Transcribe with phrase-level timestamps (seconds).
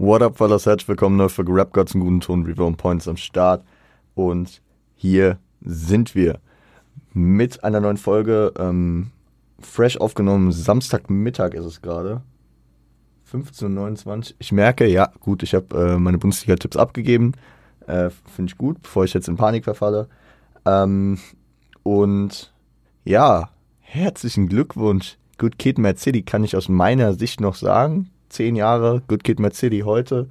[0.00, 0.64] What up, fellas?
[0.64, 3.64] Herzlich willkommen neu für Rap Gods einen guten Ton, Review Points am Start.
[4.14, 4.62] Und
[4.94, 6.38] hier sind wir
[7.14, 8.52] mit einer neuen Folge.
[8.60, 9.10] Ähm,
[9.58, 12.22] fresh aufgenommen, Samstagmittag ist es gerade.
[13.28, 17.32] 15.29 Ich merke, ja, gut, ich habe äh, meine Bundesliga-Tipps abgegeben.
[17.88, 20.08] Äh, Finde ich gut, bevor ich jetzt in Panik verfalle.
[20.64, 21.18] Ähm,
[21.82, 22.54] und
[23.04, 25.18] ja, herzlichen Glückwunsch.
[25.38, 28.10] Good Kid City kann ich aus meiner Sicht noch sagen.
[28.28, 30.28] Zehn Jahre Good Kid Mad City heute.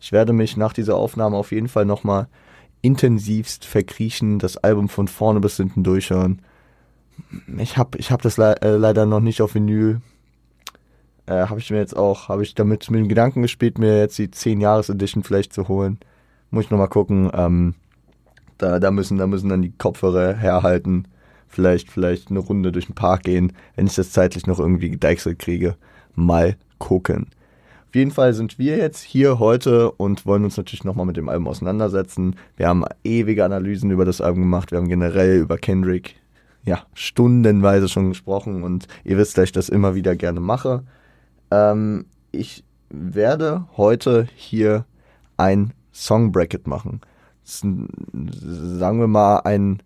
[0.00, 2.28] Ich werde mich nach dieser Aufnahme auf jeden Fall nochmal
[2.82, 6.42] intensivst verkriechen, das Album von vorne bis hinten durchhören.
[7.58, 10.00] Ich habe ich hab das le äh, leider noch nicht auf Vinyl.
[11.26, 14.18] Äh, habe ich mir jetzt auch, habe ich damit mit dem Gedanken gespielt, mir jetzt
[14.18, 16.00] die 10-Jahres-Edition vielleicht zu holen.
[16.50, 17.30] Muss ich nochmal gucken.
[17.32, 17.74] Ähm,
[18.58, 21.06] da, da, müssen, da müssen dann die Kopfhörer herhalten.
[21.46, 25.38] Vielleicht, vielleicht eine Runde durch den Park gehen, wenn ich das zeitlich noch irgendwie gedeichselt
[25.38, 25.76] kriege.
[26.14, 27.28] Mal gucken.
[27.88, 31.28] Auf jeden Fall sind wir jetzt hier heute und wollen uns natürlich nochmal mit dem
[31.28, 32.36] Album auseinandersetzen.
[32.56, 34.72] Wir haben ewige Analysen über das Album gemacht.
[34.72, 36.16] Wir haben generell über Kendrick
[36.64, 40.84] ja, stundenweise schon gesprochen und ihr wisst, dass ich das immer wieder gerne mache.
[41.50, 44.84] Ähm, ich werde heute hier
[45.36, 47.00] ein Song Bracket machen.
[47.44, 49.82] Das ist, sagen wir mal, ein,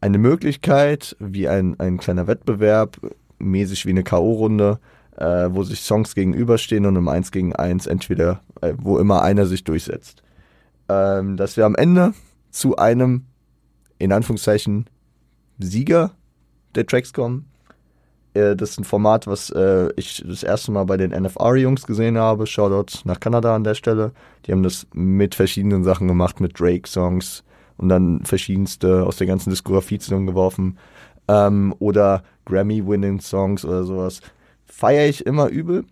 [0.00, 2.98] eine Möglichkeit, wie ein, ein kleiner Wettbewerb,
[3.38, 4.78] mäßig wie eine K.O.-Runde,
[5.16, 9.46] äh, wo sich Songs gegenüberstehen und im 1 gegen 1 entweder, äh, wo immer einer
[9.46, 10.22] sich durchsetzt.
[10.88, 12.14] Ähm, dass wir am Ende
[12.50, 13.26] zu einem,
[13.98, 14.86] in Anführungszeichen,
[15.58, 16.12] Sieger
[16.74, 17.46] der Tracks kommen.
[18.34, 22.18] Äh, das ist ein Format, was äh, ich das erste Mal bei den NFR-Jungs gesehen
[22.18, 22.46] habe.
[22.46, 24.12] Shoutout nach Kanada an der Stelle.
[24.46, 27.44] Die haben das mit verschiedenen Sachen gemacht, mit Drake-Songs
[27.76, 30.78] und dann verschiedenste aus der ganzen Diskografie zusammengeworfen.
[31.28, 34.20] Ähm, oder Grammy-Winning-Songs oder sowas
[34.72, 35.84] feiere ich immer übel,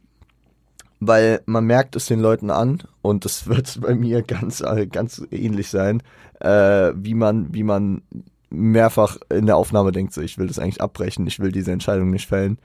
[1.01, 5.23] weil man merkt es den Leuten an und das wird bei mir ganz, äh, ganz
[5.31, 6.03] ähnlich sein,
[6.41, 8.03] äh, wie man, wie man
[8.49, 12.11] mehrfach in der Aufnahme denkt, so ich will das eigentlich abbrechen, ich will diese Entscheidung
[12.11, 12.59] nicht fällen.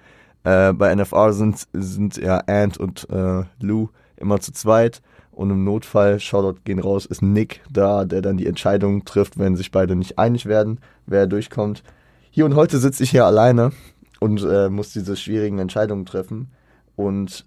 [0.43, 5.01] Äh, bei NFR sind, sind ja Ant und äh, Lou immer zu zweit
[5.31, 9.55] und im Notfall, Shoutout gehen raus, ist Nick da, der dann die Entscheidung trifft, wenn
[9.55, 11.83] sich beide nicht einig werden, wer durchkommt.
[12.31, 13.71] Hier und heute sitze ich hier alleine
[14.19, 16.51] und äh, muss diese schwierigen Entscheidungen treffen.
[16.95, 17.45] Und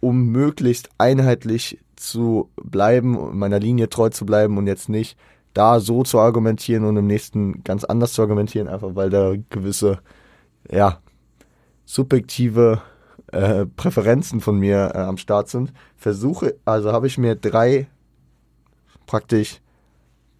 [0.00, 5.18] um möglichst einheitlich zu bleiben, meiner Linie treu zu bleiben und jetzt nicht
[5.52, 9.98] da so zu argumentieren und im nächsten ganz anders zu argumentieren, einfach weil da gewisse,
[10.70, 11.00] ja,
[11.84, 12.80] subjektive
[13.32, 17.88] äh, Präferenzen von mir äh, am Start sind, versuche, also habe ich mir drei
[19.06, 19.60] praktisch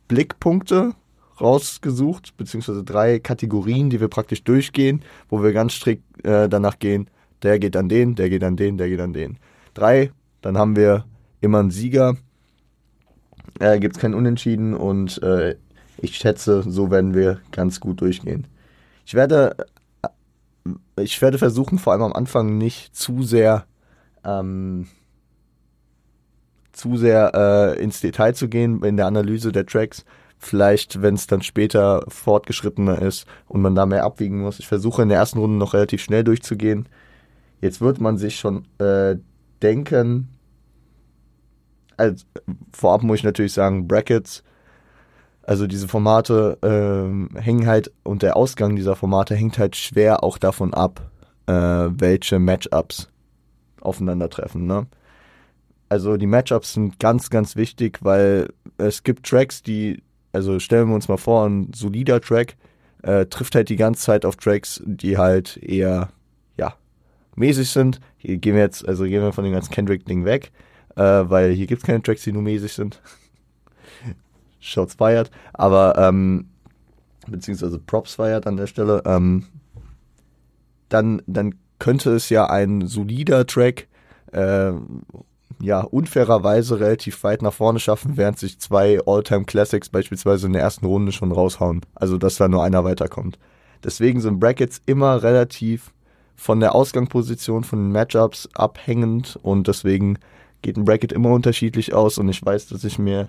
[0.07, 0.95] Blickpunkte
[1.41, 7.09] rausgesucht, beziehungsweise drei Kategorien, die wir praktisch durchgehen, wo wir ganz strikt äh, danach gehen,
[7.43, 9.39] der geht an den, der geht an den, der geht an den.
[9.75, 10.13] Drei,
[10.43, 11.05] dann haben wir
[11.41, 12.17] immer einen Sieger,
[13.59, 15.57] äh, gibt es kein Unentschieden und äh,
[15.99, 18.47] ich schätze, so werden wir ganz gut durchgehen.
[19.07, 19.57] Ich werde,
[20.03, 23.65] äh, ich werde versuchen, vor allem am Anfang nicht zu sehr
[24.25, 24.87] ähm,
[26.73, 30.05] zu sehr äh, ins Detail zu gehen in der Analyse der Tracks,
[30.43, 34.59] Vielleicht, wenn es dann später fortgeschrittener ist und man da mehr abwiegen muss.
[34.59, 36.89] Ich versuche in der ersten Runde noch relativ schnell durchzugehen.
[37.61, 39.17] Jetzt wird man sich schon äh,
[39.61, 40.29] denken,
[41.99, 42.25] also
[42.73, 44.43] vorab muss ich natürlich sagen, Brackets,
[45.43, 50.39] also diese Formate äh, hängen halt und der Ausgang dieser Formate hängt halt schwer auch
[50.39, 51.11] davon ab,
[51.47, 53.11] äh, welche Matchups
[53.83, 54.67] aufeinandertreffen.
[54.67, 54.87] Ne?
[55.91, 58.49] Also die Matchups sind ganz, ganz wichtig, weil
[58.79, 60.03] es gibt Tracks, die
[60.33, 62.57] also stellen wir uns mal vor, ein solider Track
[63.03, 66.11] äh, trifft halt die ganze Zeit auf Tracks, die halt eher,
[66.57, 66.75] ja,
[67.35, 68.01] mäßig sind.
[68.19, 70.53] Hier gehen wir jetzt, also gehen wir von dem ganzen Kendrick-Ding weg,
[70.97, 73.01] äh, weil hier gibt es keine Tracks, die nur mäßig sind.
[74.61, 76.51] Shots fired, aber, ähm,
[77.27, 79.47] beziehungsweise Props fired an der Stelle, ähm,
[80.89, 83.89] dann, dann könnte es ja ein solider Track
[84.33, 84.73] äh,
[85.61, 90.63] ja, unfairerweise relativ weit nach vorne schaffen, während sich zwei All-Time Classics beispielsweise in der
[90.63, 91.83] ersten Runde schon raushauen.
[91.95, 93.39] Also, dass da nur einer weiterkommt.
[93.85, 95.93] Deswegen sind Brackets immer relativ
[96.41, 100.19] von der Ausgangsposition von den Matchups abhängend und deswegen
[100.63, 103.29] geht ein Bracket immer unterschiedlich aus und ich weiß, dass ich mir,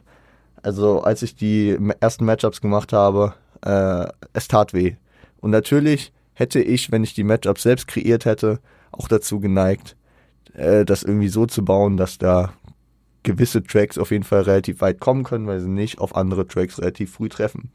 [0.64, 3.34] also als ich die ersten Matchups gemacht habe,
[3.66, 4.96] äh, es tat weh.
[5.42, 8.60] Und natürlich hätte ich, wenn ich die Matchups selbst kreiert hätte,
[8.92, 9.96] auch dazu geneigt,
[10.54, 12.54] äh, das irgendwie so zu bauen, dass da
[13.24, 16.80] gewisse Tracks auf jeden Fall relativ weit kommen können, weil sie nicht auf andere Tracks
[16.80, 17.72] relativ früh treffen.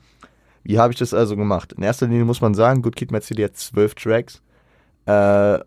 [0.64, 1.72] Wie habe ich das also gemacht?
[1.74, 4.42] In erster Linie muss man sagen, Good Kid Mad City hat zwölf Tracks.
[5.06, 5.58] Äh,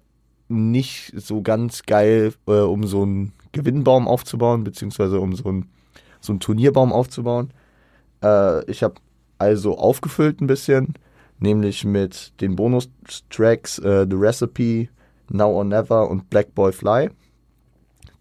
[0.49, 5.69] nicht so ganz geil, äh, um so ein Gewinnbaum aufzubauen, beziehungsweise um so einen
[6.19, 7.51] so einen Turnierbaum aufzubauen.
[8.23, 8.95] Äh, ich habe
[9.37, 10.95] also aufgefüllt ein bisschen,
[11.39, 14.89] nämlich mit den Bonustracks äh, The Recipe,
[15.29, 17.09] Now or Never und Black Boy Fly.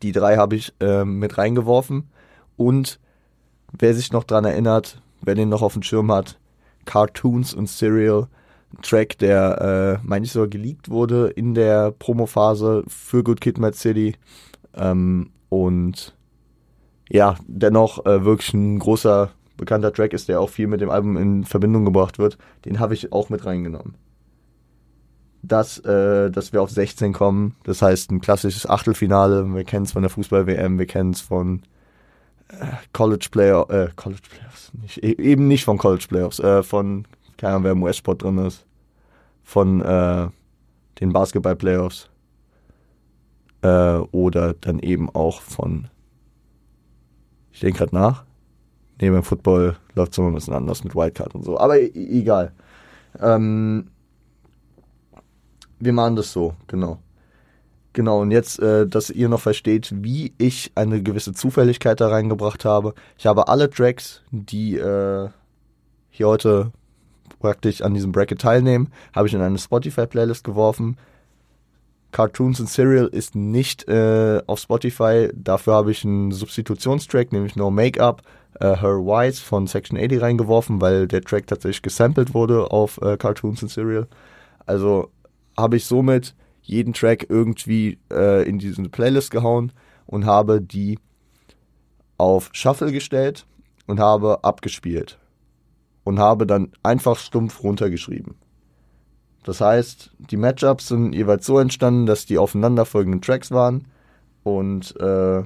[0.02, 2.08] Die drei habe ich äh, mit reingeworfen.
[2.56, 3.00] Und
[3.72, 6.38] wer sich noch dran erinnert, wer den noch auf dem Schirm hat,
[6.84, 8.28] Cartoons und Serial,
[8.82, 13.76] Track, der, äh, meine ich sogar geleakt wurde in der Promophase für Good Kid, Mad
[13.76, 14.14] City.
[14.74, 16.14] Ähm, und
[17.08, 21.16] ja, dennoch äh, wirklich ein großer, bekannter Track ist, der auch viel mit dem Album
[21.16, 22.38] in Verbindung gebracht wird.
[22.64, 23.94] Den habe ich auch mit reingenommen.
[25.42, 29.92] Dass, äh, dass wir auf 16 kommen, das heißt ein klassisches Achtelfinale, wir kennen es
[29.92, 31.62] von der Fußball-WM, wir kennen es von
[32.48, 37.06] äh, College Player, äh, College Playoffs, nicht, e eben nicht von College Playoffs, äh, von,
[37.36, 38.66] keine Ahnung, wer im US-Sport drin ist,
[39.44, 40.26] von äh,
[41.00, 42.10] den Basketball-Playoffs
[43.62, 45.88] äh, oder dann eben auch von
[47.58, 48.24] ich denke gerade nach.
[49.00, 51.58] Nee, beim Football läuft es immer ein bisschen anders mit Wildcard und so.
[51.58, 52.52] Aber e egal.
[53.20, 53.90] Ähm,
[55.80, 56.98] wir machen das so, genau.
[57.92, 62.64] Genau, und jetzt, äh, dass ihr noch versteht, wie ich eine gewisse Zufälligkeit da reingebracht
[62.64, 62.94] habe.
[63.16, 65.28] Ich habe alle Tracks, die äh,
[66.10, 66.70] hier heute
[67.40, 70.96] praktisch an diesem Bracket teilnehmen, habe ich in eine Spotify-Playlist geworfen.
[72.12, 75.30] Cartoons and Serial ist nicht äh, auf Spotify.
[75.34, 78.22] Dafür habe ich einen Substitutionstrack, nämlich No Make-up,
[78.60, 83.16] äh, Her Wise von Section 80 reingeworfen, weil der Track tatsächlich gesampelt wurde auf äh,
[83.16, 84.06] Cartoons and Serial.
[84.66, 85.10] Also
[85.58, 89.72] habe ich somit jeden Track irgendwie äh, in diese Playlist gehauen
[90.06, 90.98] und habe die
[92.16, 93.46] auf Shuffle gestellt
[93.86, 95.18] und habe abgespielt
[96.04, 98.36] und habe dann einfach stumpf runtergeschrieben.
[99.44, 103.86] Das heißt, die Matchups sind jeweils so entstanden, dass die aufeinanderfolgenden Tracks waren
[104.42, 105.42] und äh,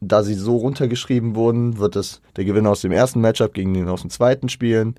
[0.00, 3.88] da sie so runtergeschrieben wurden, wird es der Gewinner aus dem ersten Matchup gegen den
[3.88, 4.96] aus dem zweiten spielen,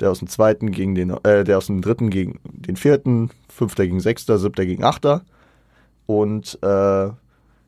[0.00, 3.86] der aus dem zweiten gegen den, äh, der aus dem dritten gegen den vierten, fünfter
[3.86, 5.24] gegen sechster, siebter gegen achter
[6.06, 7.10] und äh,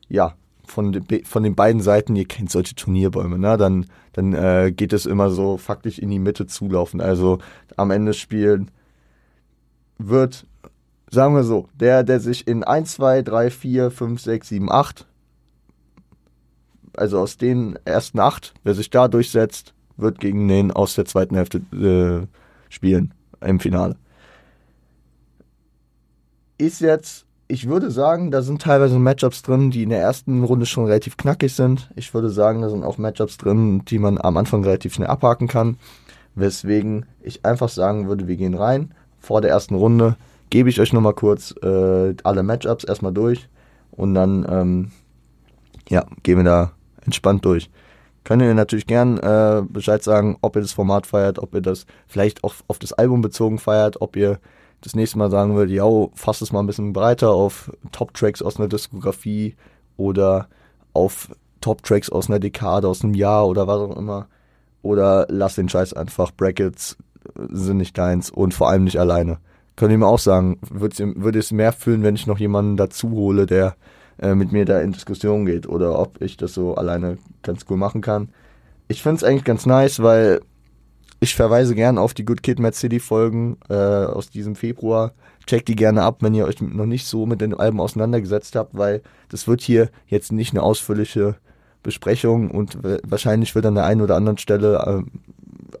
[0.09, 0.35] ja,
[0.65, 3.57] von, von den beiden Seiten, ihr kennt solche Turnierbäume, ne?
[3.57, 7.01] dann, dann äh, geht es immer so faktisch in die Mitte zulaufen.
[7.01, 7.39] Also
[7.77, 8.71] am Ende spielen
[9.97, 10.45] wird,
[11.09, 15.07] sagen wir so, der, der sich in 1, 2, 3, 4, 5, 6, 7, 8,
[16.97, 21.35] also aus den ersten 8, wer sich da durchsetzt, wird gegen den aus der zweiten
[21.35, 22.27] Hälfte äh,
[22.69, 23.95] spielen im Finale.
[26.57, 30.65] Ist jetzt, ich würde sagen, da sind teilweise Matchups drin, die in der ersten Runde
[30.65, 31.89] schon relativ knackig sind.
[31.95, 35.47] Ich würde sagen, da sind auch Matchups drin, die man am Anfang relativ schnell abhaken
[35.47, 35.77] kann.
[36.35, 40.17] Weswegen ich einfach sagen würde, wir gehen rein vor der ersten Runde
[40.49, 43.47] gebe ich euch nochmal kurz äh, alle Matchups erstmal durch
[43.91, 44.91] und dann ähm,
[45.89, 46.71] ja, gehen wir da
[47.05, 47.69] entspannt durch.
[48.23, 51.85] Könnt ihr natürlich gern äh, Bescheid sagen, ob ihr das Format feiert, ob ihr das
[52.07, 54.39] vielleicht auch auf das Album bezogen feiert, ob ihr
[54.81, 58.57] das nächste Mal sagen würdet, ja, fasst es mal ein bisschen breiter auf Top-Tracks aus
[58.57, 59.55] einer Diskografie
[59.97, 60.47] oder
[60.93, 61.29] auf
[61.61, 64.27] Top-Tracks aus einer Dekade, aus einem Jahr oder was auch immer.
[64.81, 66.97] Oder lasst den Scheiß einfach Brackets
[67.49, 69.37] sind nicht deins und vor allem nicht alleine.
[69.75, 73.45] Könnt ihr mir auch sagen, würde es mehr fühlen, wenn ich noch jemanden dazu hole,
[73.45, 73.75] der
[74.19, 77.77] äh, mit mir da in Diskussion geht oder ob ich das so alleine ganz cool
[77.77, 78.29] machen kann.
[78.87, 80.41] Ich finde es eigentlich ganz nice, weil
[81.19, 85.13] ich verweise gerne auf die Good Kid Mad City Folgen äh, aus diesem Februar.
[85.45, 88.77] Checkt die gerne ab, wenn ihr euch noch nicht so mit den Alben auseinandergesetzt habt,
[88.77, 91.35] weil das wird hier jetzt nicht eine ausführliche
[91.83, 95.19] Besprechung und wahrscheinlich wird an der einen oder anderen Stelle äh,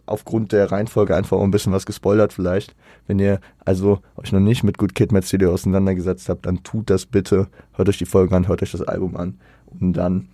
[0.05, 2.75] aufgrund der Reihenfolge einfach ein bisschen was gespoilert vielleicht.
[3.11, 6.89] Wenn ihr also euch noch nicht mit Good Kid Mad City auseinandergesetzt habt, dann tut
[6.89, 7.49] das bitte.
[7.73, 9.37] Hört euch die Folge an, hört euch das Album an
[9.81, 10.29] und dann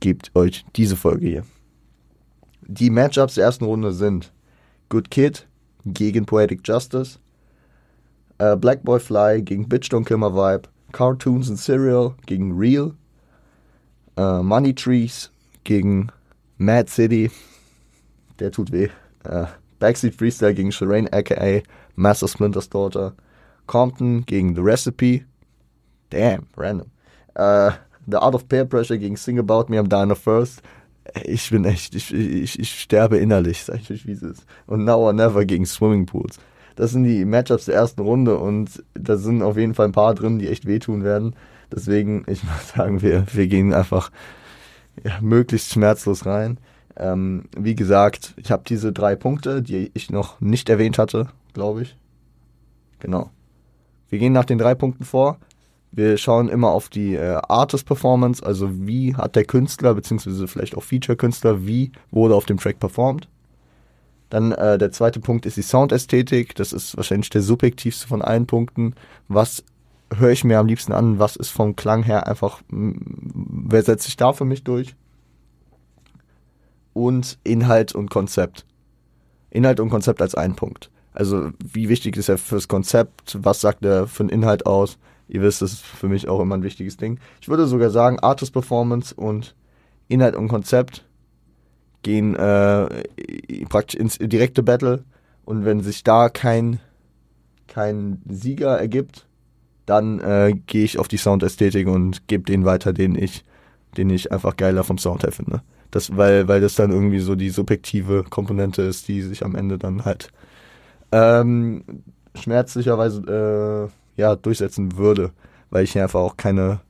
[0.00, 1.44] gebt euch diese Folge hier.
[2.62, 4.32] Die Matchups der ersten Runde sind
[4.88, 5.46] Good Kid
[5.84, 7.18] gegen Poetic Justice,
[8.40, 12.94] uh, Black Boy Fly gegen Bitch Don't Kill My Vibe, Cartoons and Cereal gegen Real,
[14.18, 15.30] uh, Money Trees
[15.64, 16.08] gegen
[16.56, 17.30] Mad City,
[18.38, 18.88] der tut weh.
[19.24, 19.44] Äh,
[19.78, 21.60] Backseat Freestyle gegen Shireen aka
[21.96, 23.14] Master Splinter's Daughter.
[23.66, 25.24] Compton gegen The Recipe.
[26.10, 26.90] Damn, random.
[27.34, 27.72] Äh,
[28.06, 30.62] The Art of Peer Pressure gegen Sing About Me, I'm Dying First.
[31.24, 34.46] Ich bin echt, ich, ich, ich sterbe innerlich, sag ich euch, wie es ist.
[34.66, 36.38] Und Now or Never gegen Swimming Pools.
[36.76, 40.14] Das sind die Matchups der ersten Runde und da sind auf jeden Fall ein paar
[40.14, 41.36] drin, die echt wehtun werden.
[41.72, 44.10] Deswegen, ich muss sagen, wir, wir gehen einfach
[45.02, 46.58] ja, möglichst schmerzlos rein.
[46.96, 51.82] Ähm, wie gesagt, ich habe diese drei Punkte, die ich noch nicht erwähnt hatte, glaube
[51.82, 51.96] ich.
[53.00, 53.30] Genau.
[54.08, 55.38] Wir gehen nach den drei Punkten vor.
[55.90, 60.82] Wir schauen immer auf die äh, Artist-Performance, also wie hat der Künstler, beziehungsweise vielleicht auch
[60.82, 63.28] Feature-Künstler, wie wurde auf dem Track performt.
[64.28, 66.56] Dann äh, der zweite Punkt ist die Soundästhetik.
[66.56, 68.94] Das ist wahrscheinlich der subjektivste von allen Punkten.
[69.28, 69.62] Was
[70.12, 71.20] höre ich mir am liebsten an?
[71.20, 74.96] Was ist vom Klang her einfach, wer setzt sich da für mich durch?
[76.92, 78.66] Und Inhalt und Konzept.
[79.50, 80.90] Inhalt und Konzept als ein Punkt.
[81.14, 83.38] Also wie wichtig ist er fürs Konzept?
[83.40, 84.98] Was sagt er für einen Inhalt aus?
[85.28, 87.18] Ihr wisst, das ist für mich auch immer ein wichtiges Ding.
[87.40, 89.54] Ich würde sogar sagen, Artist Performance und
[90.08, 91.04] Inhalt und Konzept
[92.02, 93.04] gehen äh,
[93.68, 95.04] praktisch ins direkte Battle.
[95.44, 96.80] Und wenn sich da kein,
[97.68, 99.26] kein Sieger ergibt,
[99.86, 103.44] dann äh, gehe ich auf die Soundästhetik und gebe den weiter, den ich,
[103.96, 105.62] den ich einfach geiler vom Sound her finde.
[105.90, 109.78] Das, weil, weil das dann irgendwie so die subjektive Komponente ist, die sich am Ende
[109.78, 110.30] dann halt
[111.14, 111.84] ähm,
[112.34, 115.30] schmerzlicherweise äh, ja, durchsetzen würde,
[115.70, 116.80] weil ich hier einfach auch keine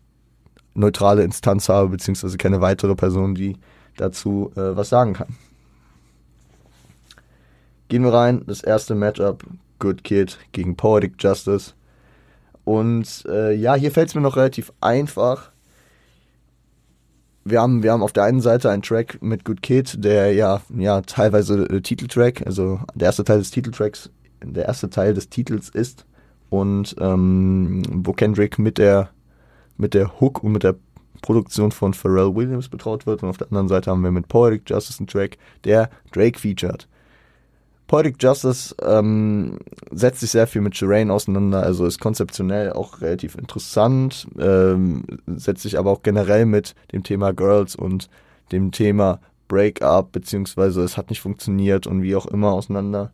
[0.73, 3.59] neutrale Instanz habe, beziehungsweise keine weitere Person, die
[3.99, 5.29] dazu äh, was sagen kann.
[7.89, 9.45] Gehen wir rein, das erste Matchup,
[9.79, 11.75] Good Kid gegen Poetic Justice.
[12.65, 15.53] Und äh, ja, hier fällt es mir noch relativ einfach,
[17.45, 20.61] wir haben, wir haben auf der einen Seite einen Track mit Good Kid, der ja,
[20.77, 24.11] ja teilweise äh, Titeltrack, also der erste Teil des Titeltracks,
[24.43, 26.07] der erste Teil des Titels ist
[26.51, 29.11] und ähm, wo Kendrick mit der
[29.77, 30.77] mit der Hook und mit der
[31.21, 34.69] Produktion von Pharrell Williams betraut wird und auf der anderen Seite haben wir mit Poetic
[34.69, 36.87] Justice einen Track, der Drake featured.
[37.87, 39.59] Poetic Justice ähm,
[39.91, 45.63] setzt sich sehr viel mit Shireen auseinander, also ist konzeptionell auch relativ interessant, ähm, setzt
[45.63, 48.09] sich aber auch generell mit dem Thema Girls und
[48.53, 53.13] dem Thema Breakup, beziehungsweise es hat nicht funktioniert und wie auch immer auseinander.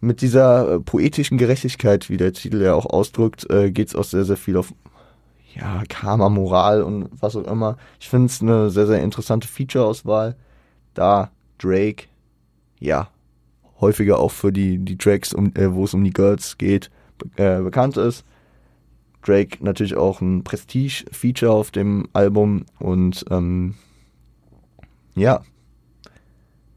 [0.00, 4.04] Mit dieser äh, poetischen Gerechtigkeit, wie der Titel ja auch ausdrückt, äh, geht es auch
[4.04, 4.72] sehr, sehr viel auf
[5.54, 7.76] ja, Karma, Moral und was auch immer.
[7.98, 10.36] Ich finde es eine sehr, sehr interessante Feature-Auswahl,
[10.94, 12.04] da Drake,
[12.78, 13.08] ja,
[13.80, 16.90] häufiger auch für die, die Tracks, um, äh, wo es um die Girls geht,
[17.36, 18.24] äh, bekannt ist.
[19.22, 23.74] Drake natürlich auch ein Prestige-Feature auf dem Album und ähm,
[25.14, 25.42] ja,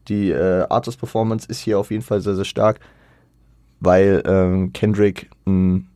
[0.08, 2.80] die äh, Artist-Performance ist hier auf jeden Fall sehr, sehr stark,
[3.80, 5.88] weil ähm, Kendrick ein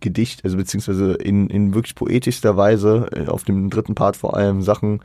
[0.00, 4.62] Gedicht, also beziehungsweise in, in wirklich poetischster Weise, äh, auf dem dritten Part vor allem
[4.62, 5.00] Sachen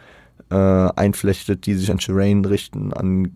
[0.50, 3.34] äh, einflechtet, die sich an Shireen richten, an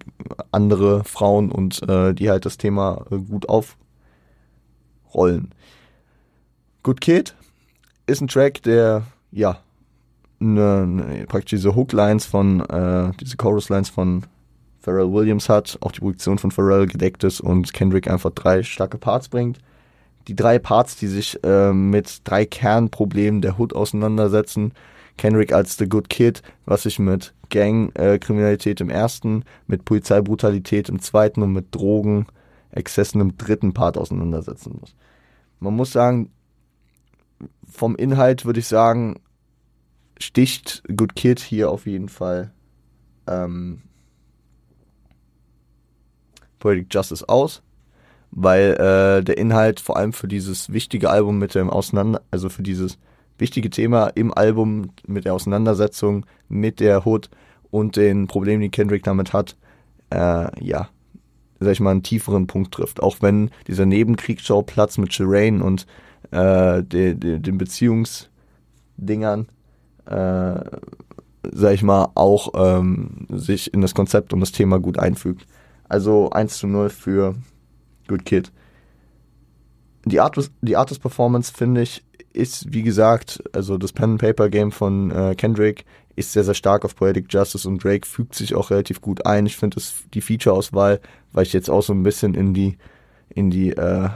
[0.52, 5.54] andere Frauen und äh, die halt das Thema äh, gut aufrollen.
[6.84, 7.36] Good Kid
[8.08, 9.60] ist ein Track, der ja
[10.42, 14.24] ne, ne, praktisch diese Hooklines von, äh, diese Chorus-Lines von
[14.80, 18.98] Pharrell Williams hat, auch die Produktion von Pharrell gedeckt ist und Kendrick einfach drei starke
[18.98, 19.60] Parts bringt.
[20.28, 24.74] Die drei Parts, die sich äh, mit drei Kernproblemen der Hood auseinandersetzen,
[25.22, 31.44] Kendrick als The Good Kid, was sich mit Gangkriminalität im ersten, mit Polizeibrutalität im zweiten
[31.44, 32.26] und mit Drogen,
[32.72, 34.96] Exzessen im dritten Part auseinandersetzen muss.
[35.60, 36.32] Man muss sagen,
[37.70, 39.20] vom Inhalt würde ich sagen,
[40.18, 42.52] sticht Good Kid hier auf jeden Fall
[43.28, 43.84] ähm,
[46.58, 47.62] Poetic Justice aus,
[48.32, 52.64] weil äh, der Inhalt vor allem für dieses wichtige Album mit dem Auseinander, also für
[52.64, 52.98] dieses
[53.42, 57.30] wichtige Thema im Album mit der Auseinandersetzung mit der Hood
[57.72, 59.58] und den Problemen, die Kendrick damit hat,
[60.12, 60.90] äh, ja,
[61.60, 63.02] sag ich mal, einen tieferen Punkt trifft.
[63.02, 65.86] Auch wenn dieser Nebenkriegsschauplatz mit Shireen und
[66.32, 69.48] äh, de, de, den Beziehungsdingern,
[70.06, 70.60] äh,
[71.52, 75.46] sag ich mal, auch ähm, sich in das Konzept und das Thema gut einfügt.
[75.90, 77.36] Also 1 zu 0 für
[78.08, 78.52] Good Kid.
[80.06, 85.36] Die, Art, die Artist Performance, finde ich, ist, wie gesagt, also das Pen-Paper-Game von äh,
[85.36, 85.86] Kendrick
[86.16, 89.46] ist sehr, sehr stark auf Poetic Justice und Drake fügt sich auch relativ gut ein.
[89.46, 89.82] Ich finde
[90.14, 91.00] die Feature-Auswahl,
[91.32, 92.78] weil ich jetzt auch so ein bisschen in die,
[93.30, 94.10] in die äh,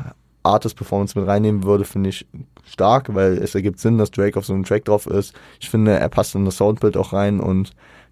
[0.43, 2.27] Artist-Performance mit reinnehmen würde, finde ich
[2.65, 5.33] stark, weil es ergibt Sinn, dass Drake auf so einem Track drauf ist.
[5.59, 7.71] Ich finde, er passt in das Soundbild auch rein und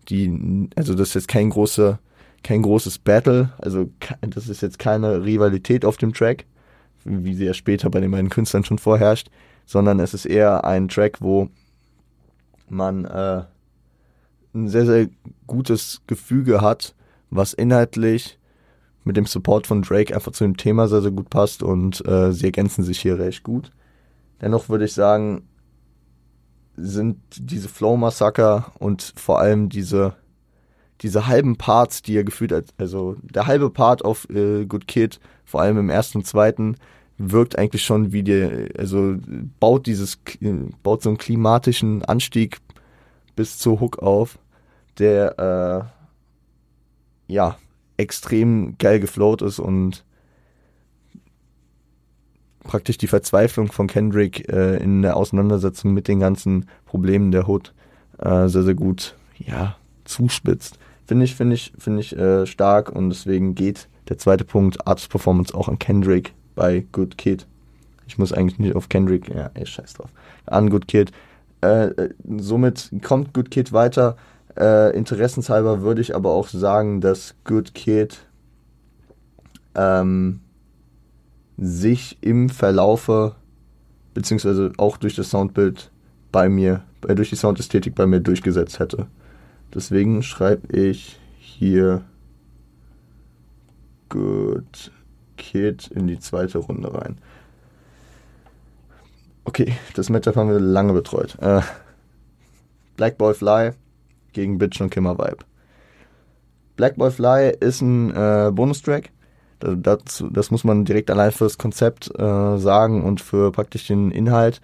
[0.10, 2.00] die, also das ist jetzt kein großer,
[2.43, 3.89] kein großes Battle, also
[4.22, 6.45] das ist jetzt keine Rivalität auf dem Track,
[7.05, 9.29] wie sie ja später bei den beiden Künstlern schon vorherrscht
[9.65, 11.50] sondern es ist eher ein Track, wo
[12.70, 13.43] man äh,
[14.53, 15.08] ein sehr, sehr
[15.48, 16.96] gutes Gefüge hat,
[17.29, 18.39] was inhaltlich
[19.03, 22.32] mit dem Support von Drake einfach zu dem Thema sehr, sehr gut passt und äh,
[22.32, 23.72] sie ergänzen sich hier recht gut.
[24.41, 25.48] Dennoch würde ich sagen,
[26.75, 30.15] sind diese Flow Massaker und vor allem diese,
[31.01, 35.20] diese halben Parts, die er gefühlt hat, also der halbe Part auf äh, Good Kid,
[35.46, 36.77] vor allem im ersten und zweiten,
[37.32, 39.15] wirkt eigentlich schon wie die, also
[39.60, 40.20] baut dieses,
[40.84, 42.58] baut so einen klimatischen Anstieg
[43.36, 44.39] bis zur Hook auf,
[44.98, 45.89] der
[47.27, 47.58] äh, ja
[47.98, 50.03] extrem geil geflowt ist und
[52.63, 57.74] praktisch die Verzweiflung von Kendrick äh, in der Auseinandersetzung mit den ganzen Problemen der Hood
[58.20, 59.75] äh, sehr, sehr gut, ja,
[60.06, 60.80] zuspitzt.
[61.06, 65.10] Finde ich, finde ich, finde ich äh, stark und deswegen geht der zweite Punkt Artist
[65.10, 67.45] Performance auch an Kendrick bei Good Kid.
[68.07, 70.10] Ich muss eigentlich nicht auf Kendrick, ja, ey, scheiß drauf.
[70.45, 71.12] An Good Kid.
[71.62, 74.17] Äh, äh, somit kommt Good Kid weiter.
[74.57, 78.19] Äh, interessenshalber würde ich aber auch sagen, dass Good Kid
[79.75, 80.41] ähm,
[81.57, 83.36] sich im Verlaufe,
[84.13, 85.91] beziehungsweise auch durch das Soundbild
[86.31, 89.07] bei mir, äh, durch die Soundästhetik bei mir durchgesetzt hätte.
[89.74, 92.03] Deswegen schreibe ich hier
[94.10, 94.91] Good
[95.43, 97.17] Kid in die zweite Runde rein.
[99.43, 101.38] Okay, das Matchup haben wir lange betreut.
[101.41, 101.62] Äh,
[102.95, 103.71] Black Boy Fly
[104.31, 105.39] gegen Bitch und Kimmer Vibe.
[106.77, 109.09] Black Boy Fly ist ein äh, Bonustrack.
[109.59, 114.59] Das, das, muss man direkt allein fürs Konzept äh, sagen und für praktisch den Inhalt.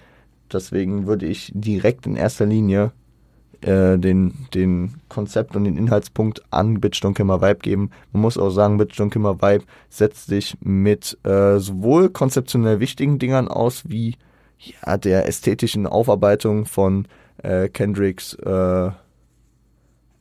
[0.51, 2.91] Deswegen würde ich direkt in erster Linie
[3.61, 7.91] äh, den, den Konzept und den Inhaltspunkt an Bitchdonkimmer Vibe geben.
[8.13, 13.83] Man muss auch sagen, Bitchdonkimmer Vibe setzt sich mit äh, sowohl konzeptionell wichtigen Dingern aus,
[13.87, 14.15] wie
[14.59, 17.07] ja, der ästhetischen Aufarbeitung von
[17.43, 18.91] äh, Kendricks äh,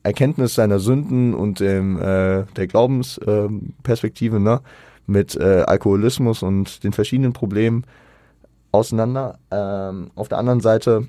[0.03, 4.61] Erkenntnis seiner Sünden und dem, äh, der Glaubensperspektive äh, ne,
[5.07, 7.83] mit äh, Alkoholismus und den verschiedenen Problemen
[8.71, 9.39] auseinander.
[9.51, 11.07] Ähm, auf der anderen Seite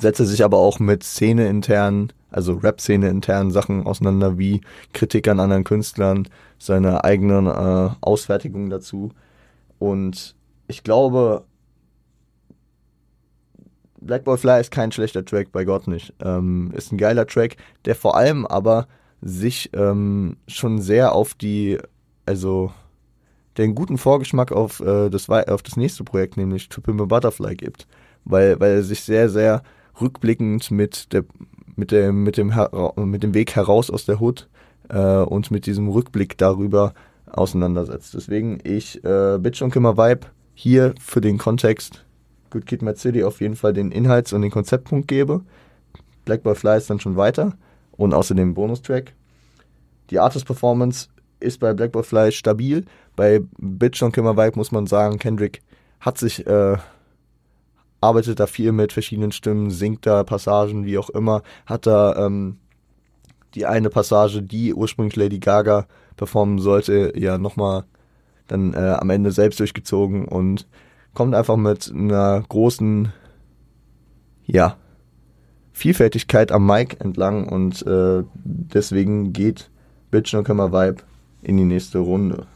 [0.00, 4.60] setzt er sich aber auch mit Szene-internen, also Rap-Szene-internen Sachen auseinander, wie
[4.92, 6.28] Kritik an anderen Künstlern,
[6.58, 9.12] seine eigenen äh, Ausfertigungen dazu.
[9.78, 10.36] Und
[10.66, 11.44] ich glaube,
[14.00, 16.14] Black Boy Fly ist kein schlechter Track, bei Gott nicht.
[16.20, 18.86] Ähm, ist ein geiler Track, der vor allem aber
[19.20, 21.78] sich ähm, schon sehr auf die,
[22.24, 22.72] also
[23.56, 27.56] den guten Vorgeschmack auf, äh, das, auf das nächste Projekt, nämlich To Pimp a Butterfly
[27.56, 27.88] gibt.
[28.24, 29.62] Weil, weil er sich sehr, sehr
[30.00, 31.24] rückblickend mit der
[31.76, 32.52] mit dem mit dem
[32.96, 34.48] mit dem Weg heraus aus der Hood
[34.88, 36.94] äh, und mit diesem Rückblick darüber
[37.26, 38.14] auseinandersetzt.
[38.14, 42.04] Deswegen ich äh, Bitch und Kimmer Vibe hier für den Kontext
[42.50, 45.42] Good Kid Mad City auf jeden Fall den Inhalts- und den Konzeptpunkt gebe.
[46.24, 47.54] Black Boy Fly ist dann schon weiter
[47.92, 49.12] und außerdem Bonustrack.
[50.10, 51.08] Die Artist Performance
[51.40, 52.84] ist bei Black Boy Fly stabil.
[53.16, 55.62] Bei Bitch und Kimmer Vibe muss man sagen, Kendrick
[56.00, 56.76] hat sich äh,
[58.00, 62.58] arbeitet da viel mit verschiedenen Stimmen, singt da Passagen, wie auch immer, hat da ähm,
[63.54, 67.84] die eine Passage, die ursprünglich Lady Gaga performen sollte, ja nochmal
[68.46, 70.66] dann äh, am Ende selbst durchgezogen und
[71.14, 73.12] kommt einfach mit einer großen,
[74.46, 74.76] ja,
[75.72, 79.70] Vielfältigkeit am Mic entlang und äh, deswegen geht
[80.10, 81.02] Bitch No Camera Vibe
[81.42, 82.46] in die nächste Runde.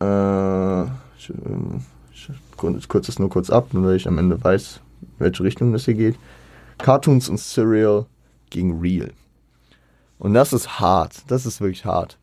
[0.00, 4.80] Äh, ich, ich, ich kurz es nur kurz ab, nur weil ich am Ende weiß,
[5.18, 6.16] welche Richtung das hier geht.
[6.78, 8.06] Cartoons und Serial
[8.50, 9.12] gegen Real.
[10.18, 11.24] Und das ist hart.
[11.28, 12.18] Das ist wirklich hart.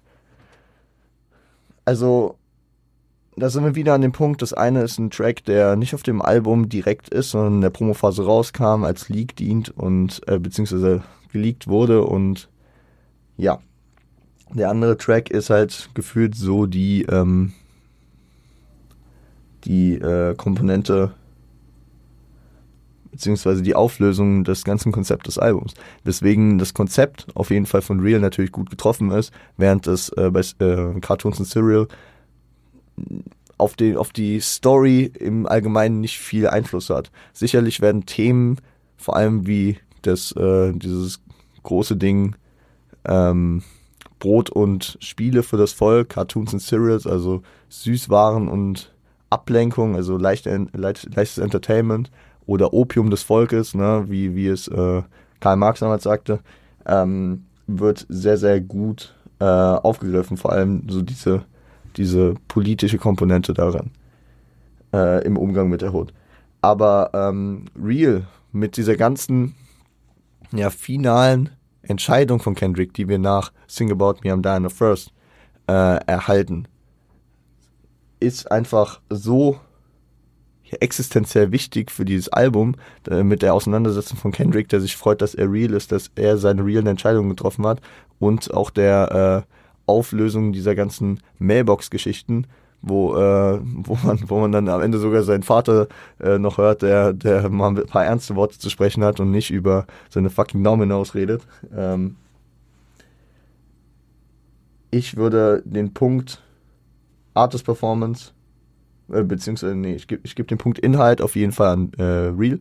[1.86, 2.38] Also,
[3.36, 6.04] da sind wir wieder an dem Punkt, das eine ist ein Track, der nicht auf
[6.04, 11.04] dem Album direkt ist, sondern in der Promophase rauskam, als Leak dient und äh, beziehungsweise
[11.32, 12.50] geleakt wurde und
[13.38, 13.60] ja.
[14.52, 17.54] Der andere Track ist halt gefühlt so die ähm,
[19.66, 21.14] die äh, Komponente
[23.12, 25.74] beziehungsweise die Auflösung des ganzen Konzepts des Albums.
[26.06, 30.30] Deswegen das Konzept auf jeden Fall von Real natürlich gut getroffen ist, während es äh,
[30.32, 31.88] bei äh, Cartoons and Serial
[33.58, 37.12] auf, die, auf die Story im Allgemeinen nicht viel Einfluss hat.
[37.34, 38.58] Sicherlich werden Themen,
[38.98, 41.22] vor allem wie das, äh, dieses
[41.64, 42.36] große Ding,
[43.06, 43.64] ähm,
[44.20, 48.94] Brot und Spiele für das Volk, Cartoons and Cereals, also Süßwaren und
[49.30, 52.12] Ablenkung, also leicht, leicht, leichtes Entertainment
[52.46, 55.04] oder Opium des Volkes, ne, wie, wie es äh,
[55.40, 56.40] Karl Marx damals sagte,
[56.86, 60.38] ähm, wird sehr, sehr gut äh, aufgegriffen.
[60.38, 61.46] Vor allem so diese,
[61.96, 63.92] diese politische Komponente daran
[64.94, 66.14] äh, im Umgang mit der Hood.
[66.62, 69.56] Aber ähm, Real mit dieser ganzen
[70.52, 71.50] ja, finalen
[71.84, 75.14] Entscheidung von Kendrick, die wir nach Sing About Me I'm Dying of First
[75.68, 76.68] äh, erhalten,
[78.20, 79.60] ist einfach so
[80.80, 82.76] existenziell wichtig für dieses Album
[83.10, 86.38] äh, mit der Auseinandersetzung von Kendrick, der sich freut, dass er real ist, dass er
[86.38, 87.82] seine realen Entscheidungen getroffen hat
[88.20, 89.54] und auch der äh,
[89.88, 92.46] Auflösung dieser ganzen Mailbox-Geschichten,
[92.82, 95.88] wo, äh, wo, man, wo man dann am Ende sogar seinen Vater
[96.20, 99.50] äh, noch hört, der, der mal ein paar ernste Worte zu sprechen hat und nicht
[99.50, 101.42] über seine fucking Dominoes redet.
[101.76, 102.16] Ähm
[104.92, 106.42] ich würde den Punkt
[107.40, 108.32] Artist Performance,
[109.12, 112.04] äh, beziehungsweise, nee, ich gebe ich geb den Punkt Inhalt auf jeden Fall an äh,
[112.04, 112.60] Real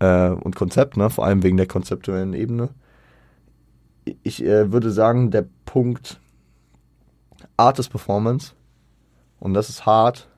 [0.00, 1.10] äh, und Konzept, ne?
[1.10, 2.70] vor allem wegen der konzeptuellen Ebene.
[4.22, 6.20] Ich äh, würde sagen, der Punkt
[7.56, 8.54] Artist Performance,
[9.38, 10.28] und das ist hart,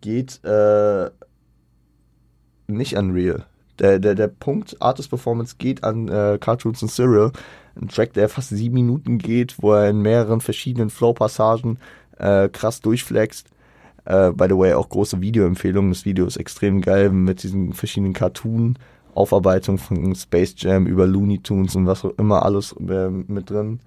[0.00, 1.10] geht äh,
[2.66, 3.46] nicht an Real.
[3.78, 7.32] Der, der, der Punkt Artist Performance geht an äh, Cartoons und Serial.
[7.80, 11.78] Ein Track, der fast sieben Minuten geht, wo er in mehreren verschiedenen Flow-Passagen
[12.18, 13.48] äh, krass durchflext.
[14.04, 15.90] Äh, by the way, auch große Videoempfehlungen.
[15.90, 21.74] Das Video ist extrem geil mit diesen verschiedenen Cartoon-Aufarbeitungen von Space Jam über Looney Tunes
[21.74, 23.80] und was auch immer alles äh, mit drin.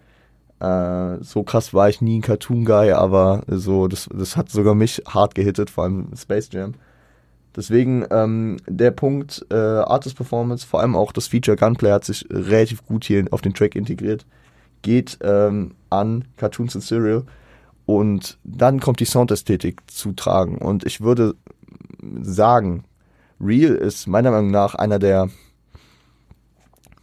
[0.60, 5.04] Äh, so krass war ich nie ein Cartoon-Guy, aber so, das, das hat sogar mich
[5.08, 6.74] hart gehittet, vor allem Space Jam.
[7.56, 12.26] Deswegen ähm, der Punkt äh, Artist Performance, vor allem auch das Feature Gunplay hat sich
[12.30, 14.26] relativ gut hier auf den Track integriert,
[14.84, 17.24] geht ähm, an Cartoons and Serial
[17.88, 20.58] und dann kommt die Soundästhetik zu tragen.
[20.58, 21.36] Und ich würde
[22.22, 22.84] sagen,
[23.40, 25.30] Real ist meiner Meinung nach einer der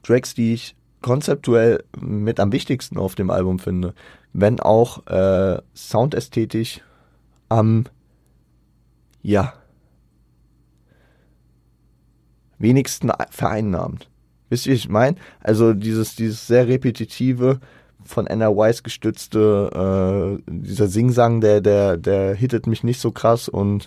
[0.02, 3.94] Tracks, die ich konzeptuell mit am wichtigsten auf dem Album finde,
[4.32, 6.80] wenn auch äh, soundästhetisch
[7.48, 7.84] am
[9.22, 9.52] ja
[12.58, 14.08] wenigsten vereinnahmt.
[14.48, 15.16] Wisst ihr, wie ich meine?
[15.40, 17.60] Also dieses, dieses sehr repetitive,
[18.04, 23.48] von Anna Wise gestützte, äh, dieser Singsang, der, der, der hittet mich nicht so krass
[23.48, 23.86] und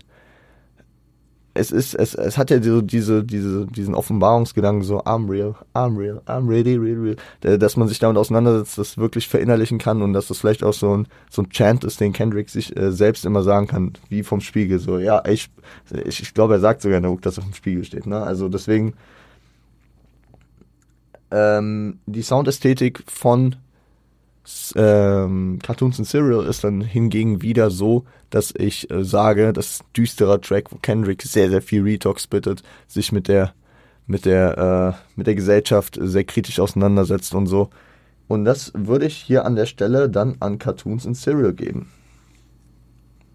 [1.57, 5.97] es ist, es, es hat ja so diese, diese, diesen Offenbarungsgedanken, so I'm real, I'm
[5.97, 10.13] real, I'm really, real, real, dass man sich damit auseinandersetzt, das wirklich verinnerlichen kann und
[10.13, 13.25] dass das vielleicht auch so ein, so ein Chant ist, den Kendrick sich äh, selbst
[13.25, 15.49] immer sagen kann, wie vom Spiegel, so, ja, ich,
[16.05, 18.21] ich, ich glaube, er sagt sogar in der Hook, dass er vom Spiegel steht, ne,
[18.21, 18.93] also deswegen,
[21.31, 23.55] ähm, die Soundästhetik von
[24.75, 30.39] ähm, Cartoons and Serial ist dann hingegen wieder so, dass ich äh, sage, das düsterer
[30.39, 33.53] Track, wo Kendrick sehr, sehr viel Retalk bittet, sich mit der,
[34.05, 37.69] mit der, äh, mit der Gesellschaft sehr kritisch auseinandersetzt und so.
[38.27, 41.89] Und das würde ich hier an der Stelle dann an Cartoons and Serial geben.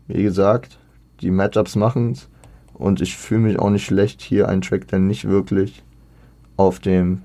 [0.06, 0.78] Wie gesagt,
[1.20, 2.28] die Matchups machen's
[2.74, 5.82] und ich fühle mich auch nicht schlecht, hier einen Track, der nicht wirklich
[6.56, 7.22] auf dem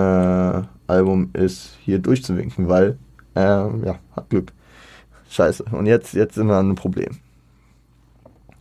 [0.00, 2.98] äh, Album ist, hier durchzuwinken, weil,
[3.34, 4.52] ähm, ja, hat Glück.
[5.30, 5.64] Scheiße.
[5.70, 7.18] Und jetzt, jetzt sind wir an einem Problem.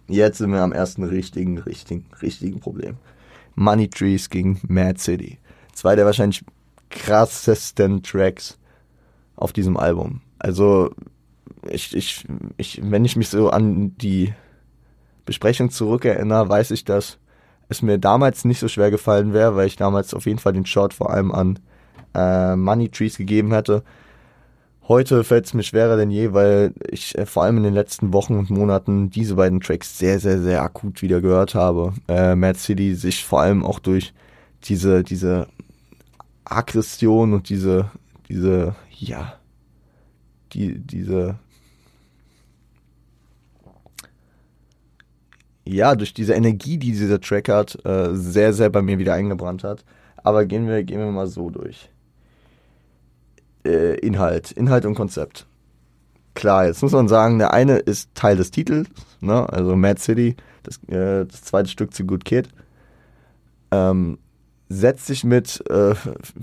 [0.07, 2.97] Jetzt sind wir am ersten richtigen, richtigen, richtigen Problem.
[3.55, 5.37] Money Trees gegen Mad City.
[5.73, 6.43] Zwei der wahrscheinlich
[6.89, 8.57] krassesten Tracks
[9.35, 10.21] auf diesem Album.
[10.39, 10.91] Also,
[11.69, 12.25] ich, ich,
[12.57, 14.33] ich, wenn ich mich so an die
[15.25, 17.18] Besprechung zurückerinnere, weiß ich, dass
[17.69, 20.65] es mir damals nicht so schwer gefallen wäre, weil ich damals auf jeden Fall den
[20.65, 21.59] Shot vor allem an
[22.15, 23.83] äh, Money Trees gegeben hätte.
[24.87, 28.11] Heute fällt es mir schwerer denn je, weil ich äh, vor allem in den letzten
[28.11, 31.93] Wochen und Monaten diese beiden Tracks sehr, sehr, sehr akut wieder gehört habe.
[32.07, 34.13] Äh, Mad City sich vor allem auch durch
[34.63, 35.47] diese, diese
[36.43, 37.91] Aggression und diese,
[38.27, 39.33] diese, ja,
[40.53, 41.37] die, diese,
[45.75, 49.63] ja, durch diese Energie, die dieser Track hat, äh, sehr, sehr bei mir wieder eingebrannt
[49.63, 49.83] hat.
[50.23, 51.89] Aber gehen wir, gehen wir mal so durch
[53.65, 55.45] äh, Inhalt, Inhalt und Konzept.
[56.33, 58.87] Klar, jetzt muss man sagen, der eine ist Teil des Titels,
[59.19, 59.47] ne?
[59.49, 62.49] also Mad City, das, äh, das zweite Stück zu Good Kid.
[63.71, 64.17] Ähm,
[64.69, 65.95] setzt sich mit äh,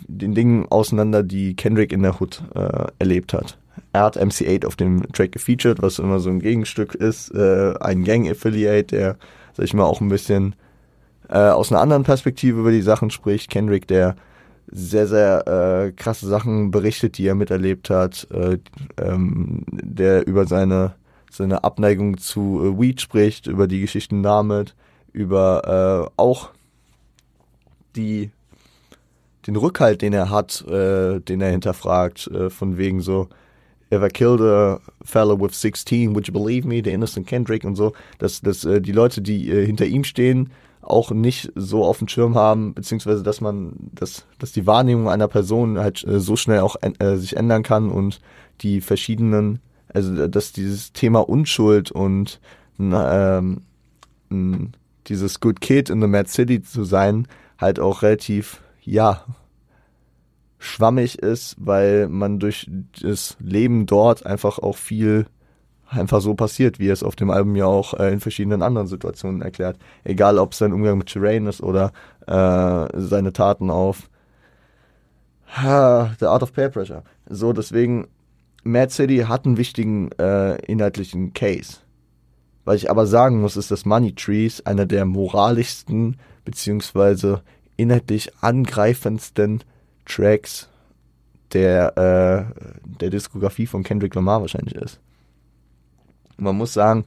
[0.07, 3.59] den Dingen auseinander, die Kendrick in der Hood äh, erlebt hat.
[3.96, 8.04] Er hat MC8 auf dem Track gefeatured, was immer so ein Gegenstück ist, äh, ein
[8.04, 9.16] Gang-Affiliate, der,
[9.54, 10.54] sag ich mal, auch ein bisschen
[11.30, 13.48] äh, aus einer anderen Perspektive über die Sachen spricht.
[13.48, 14.14] Kendrick, der
[14.70, 18.59] sehr, sehr äh, krasse Sachen berichtet, die er miterlebt hat, äh,
[19.00, 20.92] ähm, der über seine,
[21.30, 24.74] seine Abneigung zu äh, Weed spricht, über die Geschichten damit,
[25.14, 26.50] über äh, auch
[27.96, 28.30] die
[29.46, 33.28] den Rückhalt, den er hat, äh, den er hinterfragt, äh, von wegen so,
[33.90, 36.83] if I killed a fellow with 16, would you believe me?
[36.83, 40.51] Der Innocent Kendrick und so, dass, dass äh, die Leute, die äh, hinter ihm stehen,
[40.83, 45.29] auch nicht so auf dem Schirm haben, beziehungsweise dass man, dass, dass die Wahrnehmung einer
[45.29, 48.20] Person halt äh, so schnell auch äh, sich ändern kann und
[48.61, 49.61] die verschiedenen,
[49.92, 52.40] also dass dieses Thema Unschuld und
[52.79, 53.62] ähm,
[55.07, 57.27] dieses Good Kid in the Mad City zu sein,
[57.59, 59.25] halt auch relativ, ja,
[60.59, 62.71] schwammig ist, weil man durch
[63.03, 65.27] das Leben dort einfach auch viel
[65.88, 69.42] einfach so passiert, wie es auf dem Album ja auch äh, in verschiedenen anderen Situationen
[69.42, 69.79] erklärt.
[70.05, 71.92] Egal, ob es sein Umgang mit Terrain ist oder
[72.27, 74.11] äh, seine Taten auf
[75.47, 77.05] ha, The Art of Peer Pressure.
[77.29, 78.09] So, deswegen,
[78.64, 81.79] Mad City hat einen wichtigen äh, inhaltlichen Case.
[82.64, 87.42] Was ich aber sagen muss, ist, dass Money Trees einer der moralischsten beziehungsweise
[87.77, 89.62] inhaltlich angreifendsten
[90.07, 90.69] Tracks
[91.53, 92.62] der, äh,
[93.01, 95.01] der Diskografie von Kendrick Lamar wahrscheinlich ist.
[96.38, 97.05] man muss sagen,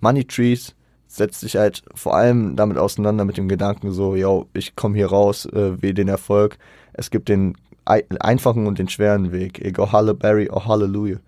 [0.00, 0.74] Money Trees
[1.06, 5.08] setzt sich halt vor allem damit auseinander mit dem Gedanken so, yo, ich komme hier
[5.08, 6.58] raus, äh, will den Erfolg.
[6.92, 9.64] Es gibt den einfachen und den schweren Weg.
[9.64, 11.20] Egal Halle Berry or Hallelujah.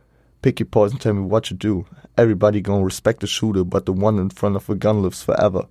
[0.43, 1.87] Pick your poison, tell me what you do.
[2.17, 5.69] Everybody gonna respect the shooter, but the one in front of a gun lives forever.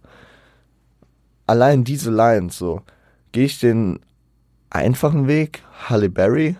[1.46, 2.82] Allein diese Lines so.
[3.32, 4.00] Gehe ich den
[4.70, 6.56] einfachen Weg, Halle Berry,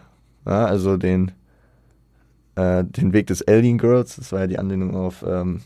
[0.46, 1.32] ja, also den,
[2.56, 5.62] äh, den Weg des Alien Girls, das war ja die Anlehnung auf, ähm,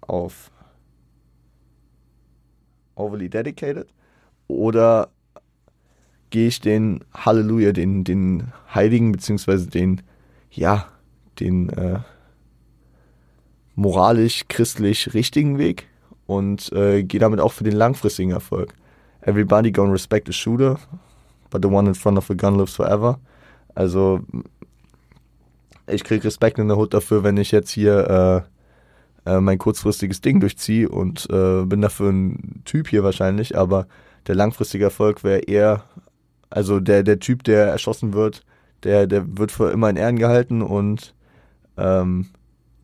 [0.00, 0.50] auf
[2.94, 3.86] Overly Dedicated,
[4.48, 5.08] oder
[6.30, 10.02] gehe ich den Halleluja, den, den Heiligen, beziehungsweise den,
[10.50, 10.86] ja,
[11.38, 12.00] den äh,
[13.74, 15.88] moralisch, christlich richtigen Weg
[16.26, 18.74] und äh, gehe damit auch für den langfristigen Erfolg.
[19.22, 20.78] Everybody gonna respect the shooter,
[21.50, 23.18] but the one in front of a gun lives forever.
[23.74, 24.20] Also
[25.86, 28.46] ich krieg Respekt in der Hut dafür, wenn ich jetzt hier
[29.26, 33.86] äh, äh, mein kurzfristiges Ding durchziehe und äh, bin dafür ein Typ hier wahrscheinlich, aber
[34.26, 35.84] der langfristige Erfolg wäre eher
[36.50, 38.44] also der, der Typ, der erschossen wird,
[38.82, 41.14] der, der wird für immer in Ehren gehalten und
[41.76, 42.26] ähm,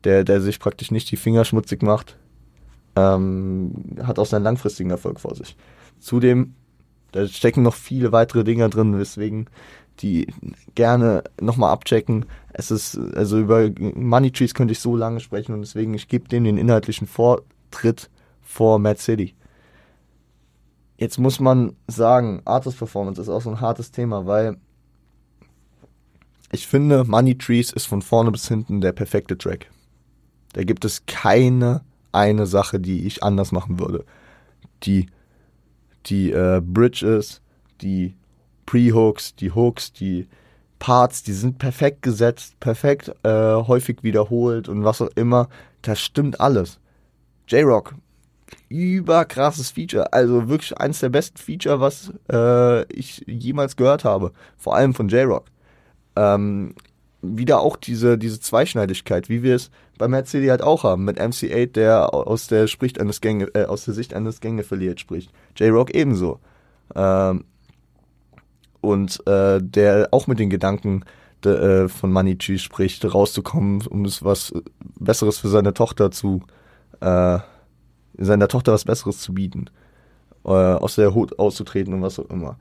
[0.03, 2.17] der, der sich praktisch nicht die Finger schmutzig macht,
[2.95, 5.57] ähm, hat auch seinen langfristigen Erfolg vor sich.
[5.99, 6.55] Zudem,
[7.17, 9.49] da stecken noch viele weitere Dinge drin, weswegen
[10.01, 10.27] die
[10.75, 12.27] gerne nochmal abchecken.
[12.53, 16.29] Es ist, also über Money Trees könnte ich so lange sprechen und deswegen, ich gebe
[16.29, 18.11] dem den inhaltlichen Vortritt
[18.43, 19.33] vor Mad City.
[20.97, 24.57] Jetzt muss man sagen, Artist Performance ist auch so ein hartes Thema, weil
[26.51, 29.71] ich finde, Money Trees ist von vorne bis hinten der perfekte Track.
[30.53, 34.05] Da gibt es keine eine Sache, die ich anders machen würde.
[34.83, 35.07] Die,
[36.09, 37.41] die äh, Bridges,
[37.81, 38.15] die
[38.65, 40.27] Pre-Hooks, die Hooks, die
[40.79, 45.49] Parts, die sind perfekt gesetzt, perfekt äh, häufig wiederholt und was auch immer.
[45.81, 46.79] Das stimmt alles.
[47.47, 47.95] J-Rock
[48.69, 50.11] überkrasses Feature.
[50.13, 54.31] Also wirklich eines der besten Feature, was äh, ich jemals gehört habe.
[54.57, 55.45] Vor allem von J-Rock.
[56.15, 56.73] Ähm,
[57.21, 61.73] wieder auch diese, diese Zweischneidigkeit, wie wir es bei City halt auch haben, mit MC8,
[61.73, 65.31] der aus der spricht eines Gänge, äh, aus der Sicht eines Gänge-Verliert spricht.
[65.55, 66.39] J-Rock ebenso.
[66.95, 67.45] Ähm,
[68.81, 71.03] und äh, der auch mit den Gedanken
[71.43, 74.53] de, äh, von Tree spricht, rauszukommen, um es was
[74.99, 76.43] Besseres für seine Tochter zu
[77.01, 77.39] äh,
[78.17, 79.69] seiner Tochter was Besseres zu bieten,
[80.43, 82.57] äh, aus der Hut auszutreten und was auch immer.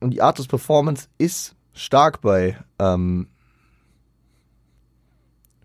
[0.00, 3.28] Und die Art des Performance ist stark bei ähm,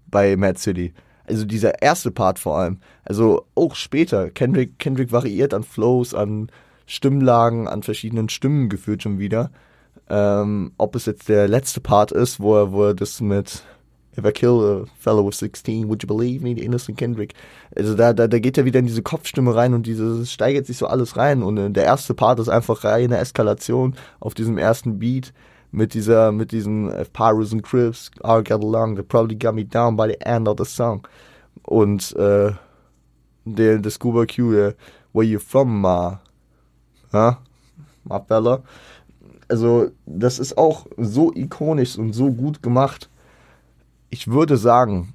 [0.08, 0.94] bei Mad City.
[1.28, 2.80] Also dieser erste Part vor allem.
[3.04, 4.30] Also auch später.
[4.30, 6.50] Kendrick, Kendrick variiert an Flows, an
[6.86, 9.52] Stimmlagen, an verschiedenen Stimmen gefühlt schon wieder.
[10.08, 13.64] Ähm, ob es jetzt der letzte Part ist, wo er, wo er das mit
[14.18, 16.54] If I kill a fellow with 16, would you believe me?
[16.54, 17.34] The Innocent Kendrick.
[17.76, 20.78] Also da, da, da geht er wieder in diese Kopfstimme rein und dieses steigert sich
[20.78, 21.44] so alles rein.
[21.44, 25.34] Und äh, der erste Part ist einfach reine Eskalation auf diesem ersten Beat
[25.72, 29.66] mit dieser, mit diesen uh, Pyrus and Crips, all get along, they probably got me
[29.66, 31.06] down by the end of the song.
[31.64, 32.52] Und äh,
[33.44, 34.76] der, der Scuba Q, der
[35.12, 36.22] Where you from, ma?
[37.12, 37.40] Ja?
[38.06, 38.64] Ma fella?
[39.48, 43.10] Also, das ist auch so ikonisch und so gut gemacht
[44.16, 45.14] ich würde sagen,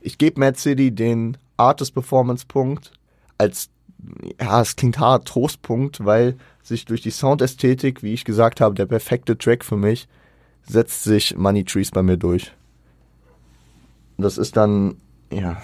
[0.00, 2.90] ich gebe Mad City den Artist Performance Punkt
[3.38, 3.70] als,
[4.40, 8.86] ja, es klingt hart, Trostpunkt, weil sich durch die Soundästhetik, wie ich gesagt habe, der
[8.86, 10.08] perfekte Track für mich,
[10.68, 12.52] setzt sich Money Trees bei mir durch.
[14.18, 14.96] Das ist dann,
[15.32, 15.62] ja,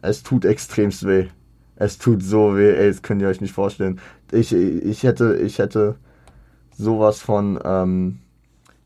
[0.00, 1.26] es tut extremst weh.
[1.76, 4.00] Es tut so weh, ey, das könnt ihr euch nicht vorstellen.
[4.32, 5.96] Ich, ich hätte, ich hätte
[6.78, 8.20] sowas von ähm,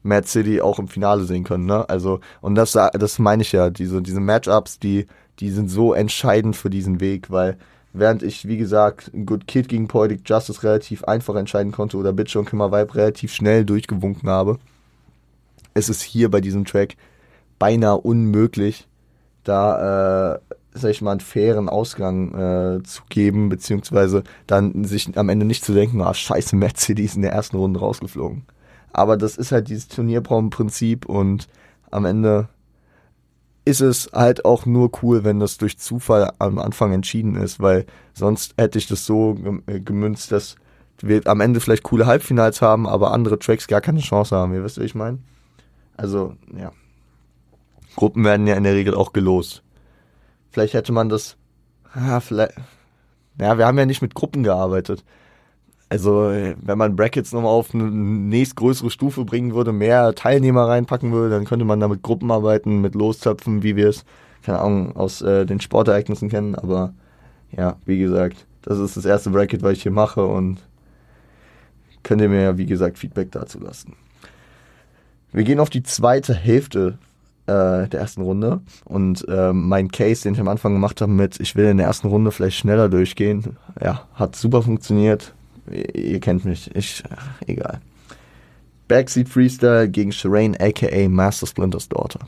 [0.03, 1.67] Mad City auch im Finale sehen können.
[1.67, 1.89] Ne?
[1.89, 5.07] Also, und das, das meine ich ja, diese, diese Matchups, die,
[5.39, 7.57] die sind so entscheidend für diesen Weg, weil
[7.93, 12.35] während ich, wie gesagt, Good Kid gegen Poetic Justice relativ einfach entscheiden konnte oder Bitch
[12.37, 14.59] und Kimmer Vibe relativ schnell durchgewunken habe,
[15.75, 16.97] ist es hier bei diesem Track
[17.59, 18.89] beinahe unmöglich,
[19.45, 20.39] da äh,
[20.75, 25.65] sag ich mal, einen fairen Ausgang äh, zu geben, beziehungsweise dann sich am Ende nicht
[25.65, 28.45] zu denken, ah, scheiße, ist in der ersten Runde rausgeflogen.
[28.93, 31.49] Aber das ist halt dieses Turnierbaum-Prinzip und
[31.91, 32.49] am Ende
[33.65, 37.87] ist es halt auch nur cool, wenn das durch Zufall am Anfang entschieden ist, weil
[38.13, 40.57] sonst hätte ich das so äh, gemünzt, dass
[41.01, 44.55] wir am Ende vielleicht coole Halbfinals haben, aber andere Tracks gar keine Chance haben.
[44.55, 45.19] Ihr wisst, was ich meine?
[45.97, 46.73] Also, ja.
[47.97, 49.63] Gruppen werden ja in der Regel auch gelost.
[50.53, 51.37] Vielleicht hätte man das,
[51.95, 52.53] ah, vielleicht,
[53.41, 55.03] ja, wir haben ja nicht mit Gruppen gearbeitet.
[55.89, 61.35] Also, wenn man Brackets nochmal auf eine nächstgrößere Stufe bringen würde, mehr Teilnehmer reinpacken würde,
[61.35, 64.05] dann könnte man da mit Gruppen arbeiten, mit Lostöpfen, wie wir es,
[64.43, 66.55] keine Ahnung, aus äh, den Sportereignissen kennen.
[66.55, 66.95] Aber
[67.51, 70.59] ja, wie gesagt, das ist das erste Bracket, was ich hier mache und
[72.03, 73.95] könnt ihr mir ja, wie gesagt, Feedback dazu lassen.
[75.33, 76.99] Wir gehen auf die zweite Hälfte
[77.47, 81.41] äh, der ersten Runde und äh, mein Case, den ich am Anfang gemacht habe mit,
[81.41, 85.35] ich will in der ersten Runde vielleicht schneller durchgehen, ja, hat super funktioniert
[85.71, 86.75] Ihr kennt mich.
[86.75, 87.81] Ich, ach, egal.
[88.89, 92.21] Backseat Freestyle gegen Shireen, aka Master Splinters Daughter.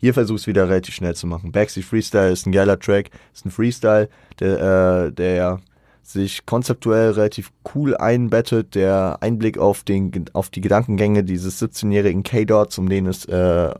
[0.00, 1.50] Hier es wieder relativ schnell zu machen.
[1.50, 5.60] Backseat Freestyle ist ein geiler Track, ist ein Freestyle, der, äh, der
[6.08, 12.78] sich konzeptuell relativ cool einbettet, der Einblick auf, den, auf die Gedankengänge dieses 17-jährigen K-Dots,
[12.78, 13.74] um den es, äh,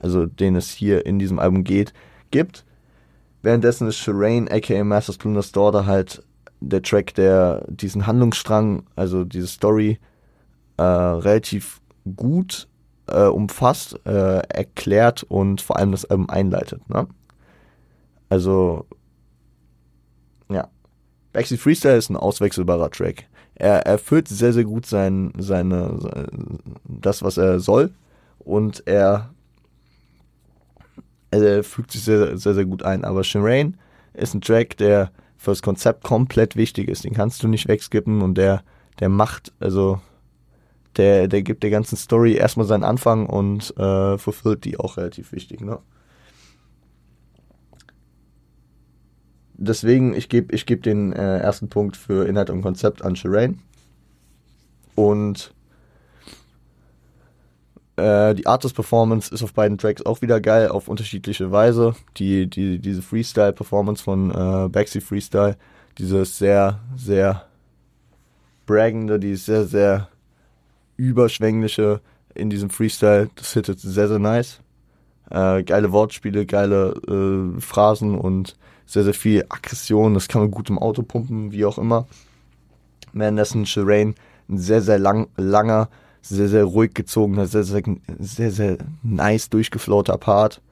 [0.00, 1.92] also den es hier in diesem Album geht,
[2.30, 2.64] gibt.
[3.42, 6.22] Währenddessen ist Shireen, aka Master Splinters Daughter, halt
[6.60, 9.98] der Track, der diesen Handlungsstrang, also diese Story,
[10.78, 11.82] äh, relativ
[12.16, 12.66] gut
[13.08, 16.88] äh, umfasst, äh, erklärt und vor allem das Album einleitet.
[16.88, 17.06] Ne?
[18.30, 18.86] Also.
[21.34, 23.26] Backseat Freestyle ist ein auswechselbarer Track.
[23.56, 25.98] Er erfüllt sehr, sehr gut sein, seine,
[26.84, 27.90] das, was er soll.
[28.38, 29.30] Und er,
[31.30, 33.04] er fügt sich sehr, sehr, sehr gut ein.
[33.04, 33.76] Aber Shireen
[34.14, 37.04] ist ein Track, der fürs Konzept komplett wichtig ist.
[37.04, 38.62] Den kannst du nicht wegskippen und der,
[39.00, 40.00] der macht, also
[40.96, 45.32] der, der gibt der ganzen Story erstmal seinen Anfang und äh, verfüllt die auch relativ
[45.32, 45.80] wichtig, ne?
[49.56, 53.60] Deswegen, ich gebe ich geb den äh, ersten Punkt für Inhalt und Konzept an Shireen.
[54.94, 55.54] Und
[57.96, 61.94] äh, die Artist Performance ist auf beiden Tracks auch wieder geil, auf unterschiedliche Weise.
[62.16, 65.56] Die, die, diese Freestyle-Performance von äh, Baxi Freestyle,
[65.98, 67.46] dieses sehr, sehr
[68.66, 70.08] braggende, dieses sehr, sehr
[70.96, 72.00] überschwängliche
[72.34, 74.60] in diesem Freestyle, das hittet sehr, sehr nice.
[75.34, 80.14] Äh, geile Wortspiele, geile äh, Phrasen und sehr, sehr viel Aggression.
[80.14, 82.06] Das kann man gut im Auto pumpen, wie auch immer.
[83.12, 84.14] Währenddessen Shireen
[84.48, 85.88] ein sehr, sehr lang, langer,
[86.22, 87.82] sehr, sehr ruhig gezogener, sehr, sehr,
[88.20, 90.62] sehr, sehr nice durchgeflowter Part.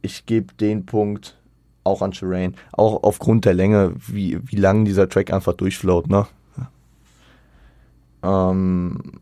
[0.00, 1.36] Ich gebe den Punkt
[1.82, 2.54] auch an Shireen.
[2.70, 6.28] Auch aufgrund der Länge, wie, wie lang dieser Track einfach durchflowt, ne?
[8.22, 9.20] Ähm,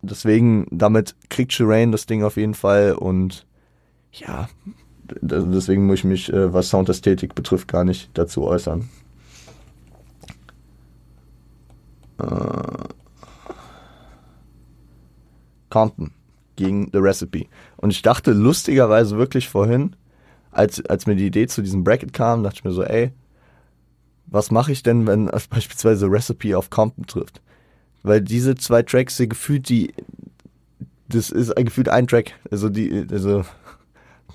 [0.00, 3.46] deswegen, damit kriegt Shireen das Ding auf jeden Fall und
[4.12, 4.48] ja,
[5.20, 8.88] deswegen muss ich mich, äh, was Soundästhetik betrifft, gar nicht dazu äußern.
[12.18, 12.88] Äh,
[15.70, 16.12] Compton
[16.56, 17.46] gegen The Recipe.
[17.76, 19.96] Und ich dachte lustigerweise wirklich vorhin,
[20.50, 23.12] als, als mir die Idee zu diesem Bracket kam, dachte ich mir so, ey,
[24.26, 27.40] was mache ich denn, wenn beispielsweise Recipe auf Compton trifft?
[28.02, 29.94] Weil diese zwei Tracks sind gefühlt die,
[31.08, 32.32] das ist gefühlt ein Track.
[32.50, 33.44] Also die, also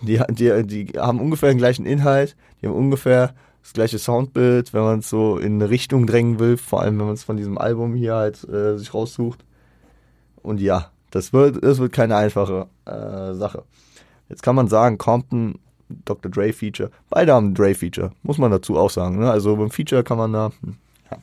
[0.02, 3.34] die, die, die haben ungefähr den gleichen Inhalt, die haben ungefähr
[3.66, 7.08] das gleiche Soundbild, wenn man es so in eine Richtung drängen will, vor allem wenn
[7.08, 9.44] man es von diesem Album hier halt äh, sich raussucht.
[10.44, 13.64] Und ja, das wird, das wird keine einfache äh, Sache.
[14.30, 15.58] Jetzt kann man sagen, Compton,
[15.90, 16.32] Dr.
[16.32, 19.18] Dre Feature, beide haben ein Dre Feature, muss man dazu auch sagen.
[19.18, 19.32] Ne?
[19.32, 20.76] Also beim Feature kann man da, hm,
[21.10, 21.18] ja.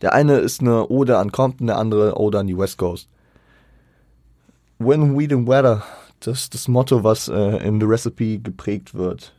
[0.00, 3.08] Der eine ist eine Ode an Compton, der andere Ode an die West Coast.
[4.78, 5.84] When Weed and Weather,
[6.26, 9.34] das das Motto, was äh, in The Recipe geprägt wird.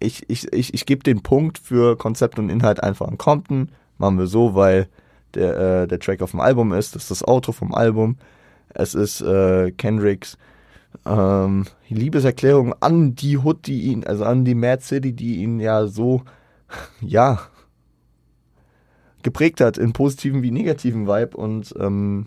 [0.00, 4.18] Ich, ich, ich, ich gebe den Punkt für Konzept und Inhalt einfach an Compton machen
[4.18, 4.88] wir so, weil
[5.34, 6.94] der, äh, der Track auf dem Album ist.
[6.94, 8.16] Das ist das Auto vom Album.
[8.70, 10.36] Es ist äh, Kendricks
[11.06, 15.86] ähm, Liebeserklärung an die Hood, die ihn, also an die Mad City, die ihn ja
[15.86, 16.22] so,
[17.00, 17.40] ja,
[19.22, 21.36] geprägt hat, in positiven wie negativen Vibe.
[21.36, 22.26] Und ähm,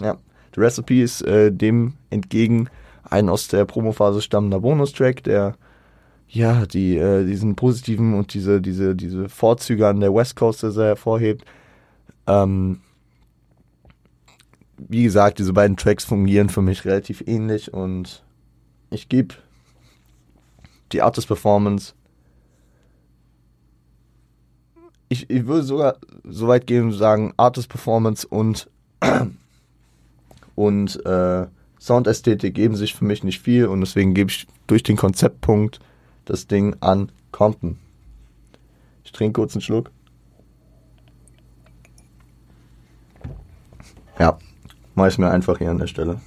[0.00, 0.16] ja,
[0.54, 2.68] The Recipe ist äh, dem entgegen
[3.04, 5.56] ein aus der Promophase stammender Bonustrack, der
[6.28, 10.84] ja, die, äh, diesen positiven und diese, diese, diese Vorzüge an der West Coast sehr
[10.84, 11.44] hervorhebt.
[12.26, 12.80] Ähm,
[14.76, 18.22] wie gesagt, diese beiden Tracks fungieren für mich relativ ähnlich und
[18.90, 19.34] ich gebe
[20.92, 21.94] die Artist Performance.
[25.08, 28.68] Ich, ich würde sogar so weit gehen und sagen, Artist Performance und,
[30.58, 31.46] und äh,
[31.78, 35.78] Soundästhetik geben sich für mich nicht viel und deswegen gebe ich durch den Konzeptpunkt
[36.24, 37.78] das Ding an Compton.
[39.04, 39.92] Ich trinke kurz einen Schluck.
[44.18, 44.36] Ja,
[44.96, 46.20] mache ich mir einfach hier an der Stelle.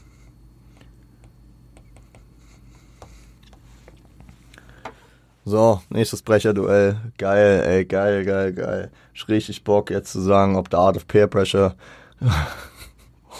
[5.43, 6.95] So, nächstes Brecherduell.
[7.17, 8.91] Geil, ey, geil, geil, geil.
[9.13, 11.75] Ich richtig Bock jetzt zu sagen, ob der Art of Peer Pressure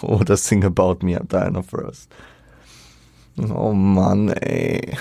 [0.02, 2.10] oder Sing About Me am Diner First.
[3.38, 4.96] Oh Mann, ey.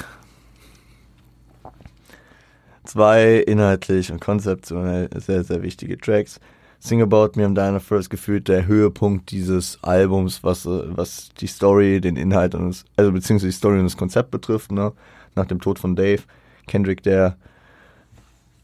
[2.84, 6.40] Zwei inhaltlich und konzeptionell sehr, sehr wichtige Tracks.
[6.80, 12.02] Sing About Me am Diner First gefühlt der Höhepunkt dieses Albums, was, was die Story,
[12.02, 14.92] den Inhalt und das, also beziehungsweise die Story und das Konzept betrifft, ne?
[15.36, 16.24] Nach dem Tod von Dave
[16.68, 17.38] Kendrick, der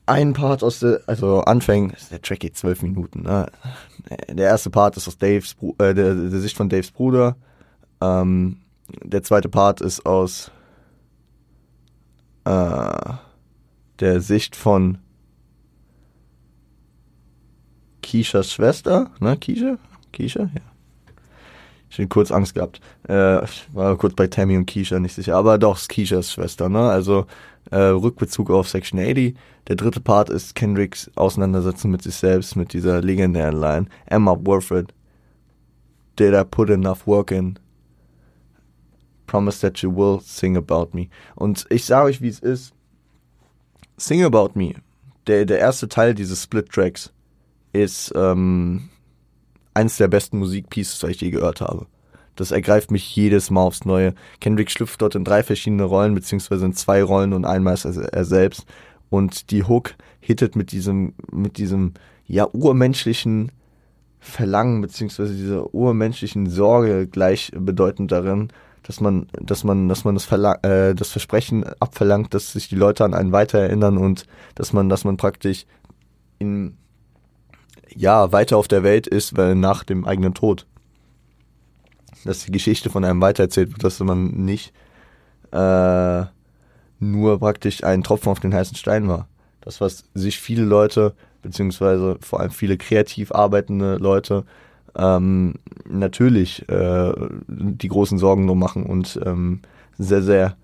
[0.07, 3.51] einen Part aus der, also anfängt, der Track geht zwölf Minuten, ne?
[4.09, 7.35] Der erste Part ist aus Daves, äh, der, der Sicht von Daves Bruder.
[8.01, 8.57] Ähm,
[9.03, 10.51] der zweite Part ist aus
[12.45, 13.13] äh,
[13.99, 14.99] der Sicht von
[18.01, 19.35] Kishas Schwester, ne?
[19.35, 19.77] Kisha?
[20.13, 20.43] Kisha?
[20.43, 20.61] Ja.
[21.89, 22.79] Ich hatte kurz Angst gehabt.
[23.07, 23.41] Äh,
[23.73, 25.35] war kurz bei Tammy und Keisha nicht sicher.
[25.35, 26.89] Aber doch, ist Keishas Schwester, ne?
[26.89, 27.25] Also
[27.71, 29.35] äh, Rückbezug auf Section 80.
[29.67, 33.87] Der dritte Part ist Kendricks Auseinandersetzung mit sich selbst, mit dieser legendären Line.
[34.09, 34.93] Am I worth it?
[36.17, 37.59] Did I put enough work in?
[39.27, 41.09] Promise that you will sing about me.
[41.35, 42.73] Und ich sage euch, wie es ist.
[43.97, 44.75] Sing about me.
[45.27, 47.11] Der, der erste Teil dieses Split-Tracks
[47.73, 48.89] ist ähm,
[49.73, 51.87] eines der besten Musikpieces, die ich je gehört habe.
[52.37, 54.13] Das ergreift mich jedes Mal aufs Neue.
[54.39, 58.25] Kendrick schlüpft dort in drei verschiedene Rollen, beziehungsweise in zwei Rollen und einmal ist er
[58.25, 58.65] selbst.
[59.09, 61.93] Und die Hook hittet mit diesem, mit diesem,
[62.25, 63.51] ja, urmenschlichen
[64.19, 68.49] Verlangen, beziehungsweise dieser urmenschlichen Sorge gleichbedeutend darin,
[68.83, 72.75] dass man, dass man, dass man das, Verlang äh, das Versprechen abverlangt, dass sich die
[72.75, 74.25] Leute an einen weiter erinnern und
[74.55, 75.65] dass man, dass man praktisch
[76.39, 76.77] in,
[77.95, 80.67] ja, weiter auf der Welt ist, weil nach dem eigenen Tod
[82.25, 84.73] dass die Geschichte von einem weitererzählt wird, dass man nicht
[85.51, 86.23] äh,
[86.99, 89.27] nur praktisch ein Tropfen auf den heißen Stein war.
[89.61, 94.45] Das, was sich viele Leute, beziehungsweise vor allem viele kreativ arbeitende Leute,
[94.95, 95.55] ähm,
[95.87, 97.13] natürlich äh,
[97.47, 99.61] die großen Sorgen nur machen und ähm,
[99.97, 100.57] sehr, sehr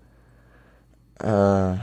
[1.20, 1.76] äh,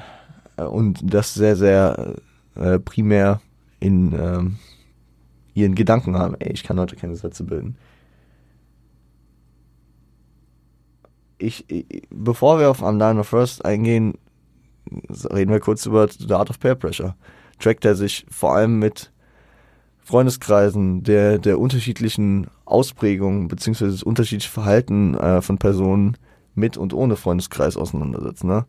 [0.64, 2.16] und das sehr, sehr
[2.56, 3.42] äh, primär
[3.80, 4.58] in ähm,
[5.54, 6.36] ihren Gedanken haben.
[6.40, 7.78] Ey, ich kann heute keine Sätze bilden.
[11.42, 11.66] Ich,
[12.10, 14.14] bevor wir auf Undine First eingehen,
[15.32, 17.16] reden wir kurz über The Art of Peer Pressure.
[17.60, 19.12] Track, der sich vor allem mit
[20.04, 26.18] Freundeskreisen, der, der unterschiedlichen Ausprägungen beziehungsweise das unterschiedliche Verhalten äh, von Personen
[26.56, 28.44] mit und ohne Freundeskreis auseinandersetzt.
[28.44, 28.66] Ne?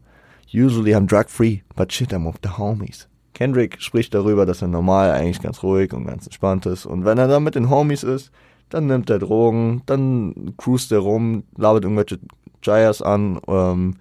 [0.53, 3.09] Usually I'm drug free, but shit, I'm with the homies.
[3.33, 6.85] Kendrick spricht darüber, dass er normal eigentlich ganz ruhig und ganz entspannt ist.
[6.85, 8.31] Und wenn er dann mit den Homies ist,
[8.69, 12.19] dann nimmt er Drogen, dann cruist er rum, labert irgendwelche
[12.63, 13.97] Jayas an, ähm,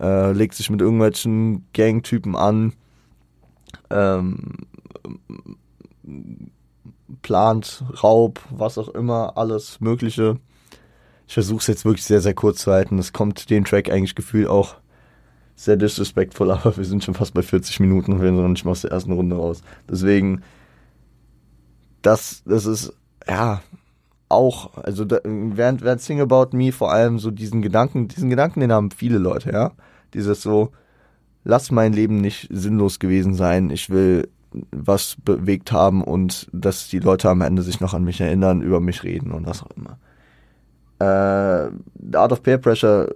[0.00, 2.74] äh, legt sich mit irgendwelchen Gangtypen an,
[3.90, 4.66] ähm,
[7.22, 10.38] plant Raub, was auch immer, alles Mögliche.
[11.28, 12.96] Ich versuche es jetzt wirklich sehr, sehr kurz zu halten.
[12.96, 14.76] Das kommt den Track eigentlich gefühlt auch
[15.54, 18.64] sehr disrespectful, aber wir sind schon fast bei 40 Minuten und wir sind noch nicht
[18.64, 19.62] mal aus der ersten Runde raus.
[19.88, 20.42] Deswegen,
[22.02, 22.92] das, das ist,
[23.26, 23.62] ja,
[24.32, 28.60] auch, also da, während, während Sing About Me vor allem so diesen Gedanken, diesen Gedanken,
[28.60, 29.72] den haben viele Leute, ja.
[30.14, 30.70] Dieses so,
[31.44, 34.28] lass mein Leben nicht sinnlos gewesen sein, ich will
[34.70, 38.80] was bewegt haben und dass die Leute am Ende sich noch an mich erinnern, über
[38.80, 39.98] mich reden und was auch immer.
[40.98, 41.70] Äh,
[42.10, 43.14] The Art of Peer Pressure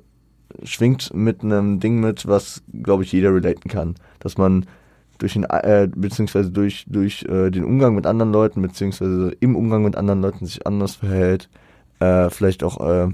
[0.63, 3.97] schwingt mit einem Ding mit, was, glaube ich, jeder relaten kann.
[4.19, 4.67] Dass man
[5.19, 9.83] durch den, äh, beziehungsweise durch, durch äh, den Umgang mit anderen Leuten, beziehungsweise im Umgang
[9.83, 11.49] mit anderen Leuten sich anders verhält,
[12.01, 13.09] äh, vielleicht auch äh,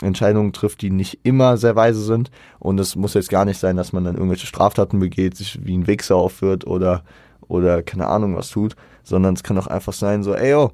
[0.00, 2.30] Entscheidungen trifft, die nicht immer sehr weise sind.
[2.58, 5.76] Und es muss jetzt gar nicht sein, dass man dann irgendwelche Straftaten begeht, sich wie
[5.76, 7.02] ein Wichser aufführt oder,
[7.48, 10.72] oder keine Ahnung was tut, sondern es kann auch einfach sein, so, ey yo,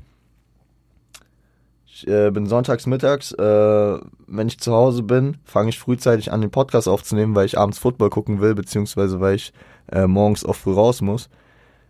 [1.94, 6.40] ich äh, bin sonntags mittags, äh, wenn ich zu Hause bin, fange ich frühzeitig an,
[6.40, 9.52] den Podcast aufzunehmen, weil ich abends Football gucken will, beziehungsweise weil ich
[9.90, 11.28] äh, morgens auch früh raus muss.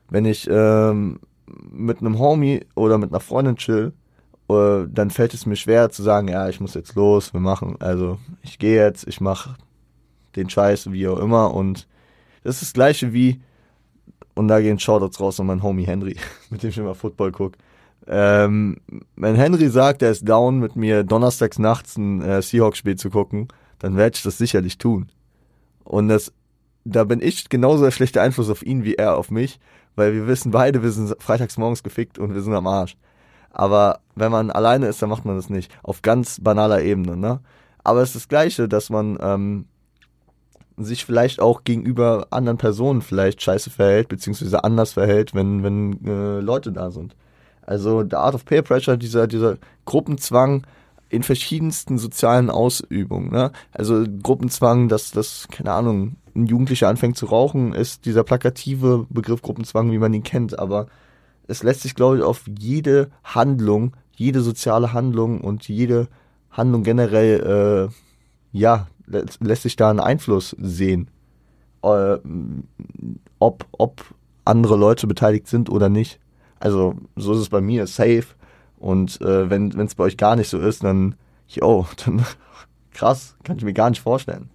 [0.08, 1.20] Wenn ich ähm,
[1.70, 3.92] mit einem Homie oder mit einer Freundin chill,
[4.48, 7.76] äh, dann fällt es mir schwer zu sagen, ja, ich muss jetzt los, wir machen,
[7.80, 9.56] also ich gehe jetzt, ich mache
[10.36, 11.54] den Scheiß, wie auch immer.
[11.54, 11.86] Und
[12.44, 13.40] das ist das gleiche wie,
[14.34, 16.16] und da gehen Shoutouts raus an meinen Homie Henry,
[16.50, 17.58] mit dem ich immer Football gucke.
[18.06, 18.78] Ähm,
[19.14, 23.48] wenn Henry sagt, er ist down, mit mir donnerstags nachts ein äh, Seahawks-Spiel zu gucken,
[23.78, 25.08] dann werde ich das sicherlich tun.
[25.84, 26.32] Und das,
[26.84, 29.60] da bin ich genauso der schlechte Einfluss auf ihn wie er auf mich,
[29.94, 32.96] weil wir wissen beide, wir sind freitags morgens gefickt und wir sind am Arsch.
[33.50, 35.70] Aber wenn man alleine ist, dann macht man das nicht.
[35.82, 37.40] Auf ganz banaler Ebene, ne?
[37.84, 39.66] Aber es ist das Gleiche, dass man ähm,
[40.76, 46.40] sich vielleicht auch gegenüber anderen Personen vielleicht scheiße verhält, beziehungsweise anders verhält, wenn, wenn äh,
[46.40, 47.14] Leute da sind.
[47.62, 50.66] Also der Art of Peer Pressure, dieser, dieser Gruppenzwang
[51.08, 53.30] in verschiedensten sozialen Ausübungen.
[53.30, 53.52] Ne?
[53.72, 59.42] Also Gruppenzwang, dass das, keine Ahnung, ein Jugendlicher anfängt zu rauchen, ist dieser plakative Begriff
[59.42, 60.58] Gruppenzwang, wie man ihn kennt.
[60.58, 60.86] Aber
[61.46, 66.08] es lässt sich, glaube ich, auf jede Handlung, jede soziale Handlung und jede
[66.50, 71.10] Handlung generell, äh, ja, lässt sich da einen Einfluss sehen,
[71.82, 72.16] äh,
[73.38, 74.14] ob, ob
[74.44, 76.20] andere Leute beteiligt sind oder nicht.
[76.60, 78.26] Also so ist es bei mir, safe.
[78.78, 81.14] Und äh, wenn es bei euch gar nicht so ist, dann,
[81.48, 82.24] yo, dann
[82.92, 84.50] krass, kann ich mir gar nicht vorstellen.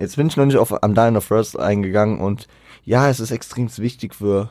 [0.00, 2.48] Jetzt bin ich noch nicht auf I'm Dying of First eingegangen und
[2.86, 4.48] ja, es ist extrem wichtig für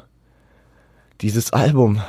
[1.21, 1.99] dieses Album.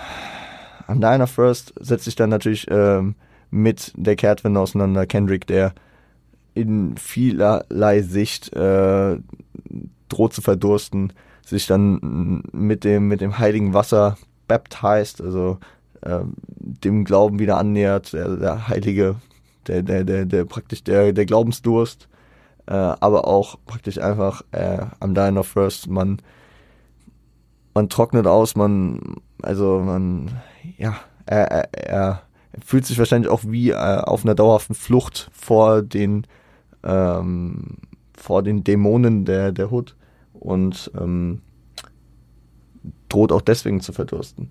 [0.86, 3.14] I'm Dying of First setzt sich dann natürlich ähm,
[3.51, 5.07] mit der Kehrtwende auseinander.
[5.07, 5.72] Kendrick, der
[6.53, 9.16] in vielerlei Sicht äh,
[10.11, 11.14] droht zu verdursten,
[11.47, 14.18] sich dann mit dem, mit dem heiligen Wasser
[14.49, 15.57] baptized, also
[16.03, 16.20] äh,
[16.59, 19.16] dem Glauben wieder annähert, der, der heilige,
[19.66, 22.07] der, der, der, der praktisch der, der Glaubensdurst,
[22.71, 26.23] äh, aber auch praktisch einfach äh, am Dying of First, man,
[27.75, 30.41] man trocknet aus, man, also man,
[30.79, 30.95] ja,
[31.27, 32.23] er, er, er
[32.64, 36.27] fühlt sich wahrscheinlich auch wie äh, auf einer dauerhaften Flucht vor den
[36.85, 37.79] ähm,
[38.16, 39.97] vor den Dämonen der der Hood
[40.33, 41.43] und ähm,
[43.09, 44.51] droht auch deswegen zu verdursten.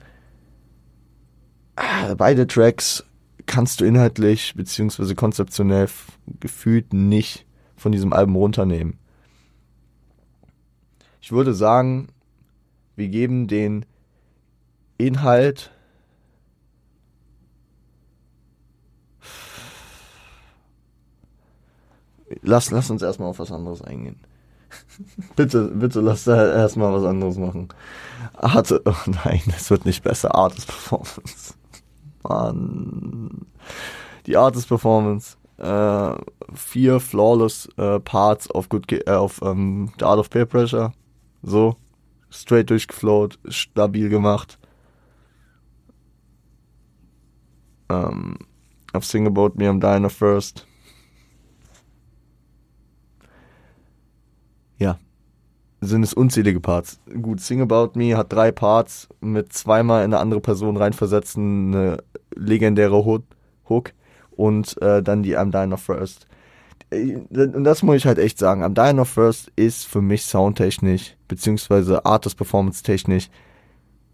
[1.78, 3.05] Ah, beide Tracks
[3.45, 5.88] kannst du inhaltlich beziehungsweise konzeptionell
[6.41, 7.45] gefühlt nicht
[7.80, 8.97] von diesem Album runternehmen.
[11.21, 12.09] Ich würde sagen,
[12.95, 13.86] wir geben den
[14.97, 15.71] Inhalt
[22.41, 24.19] lass, lass uns erstmal auf was anderes eingehen.
[25.36, 27.69] bitte, bitte lass da erstmal was anderes machen.
[28.34, 28.93] Art, oh
[29.25, 30.36] nein, es wird nicht besser.
[30.36, 31.53] Artist Performance.
[32.23, 33.45] Mann.
[34.25, 35.38] Die Artist Performance.
[35.60, 36.16] Äh,
[36.53, 40.93] vier flawless äh, Parts auf Good äh, auf ähm, The Art of Peer Pressure.
[41.41, 41.76] So.
[42.32, 44.60] Straight durchgeflowt, stabil gemacht.
[47.89, 48.38] Ähm,
[48.93, 50.68] auf Sing About Me, I'm Dying First
[54.80, 54.97] ja,
[55.82, 56.99] sind es unzählige Parts.
[57.22, 61.97] Gut, Sing About Me hat drei Parts mit zweimal in eine andere Person reinversetzen, eine
[62.36, 63.93] legendäre Hook
[64.39, 66.25] und äh, dann die I'm Dying of First.
[66.91, 68.63] Äh, und das muss ich halt echt sagen.
[68.63, 73.29] I'm Dying of First ist für mich soundtechnisch, beziehungsweise Artist Performance technisch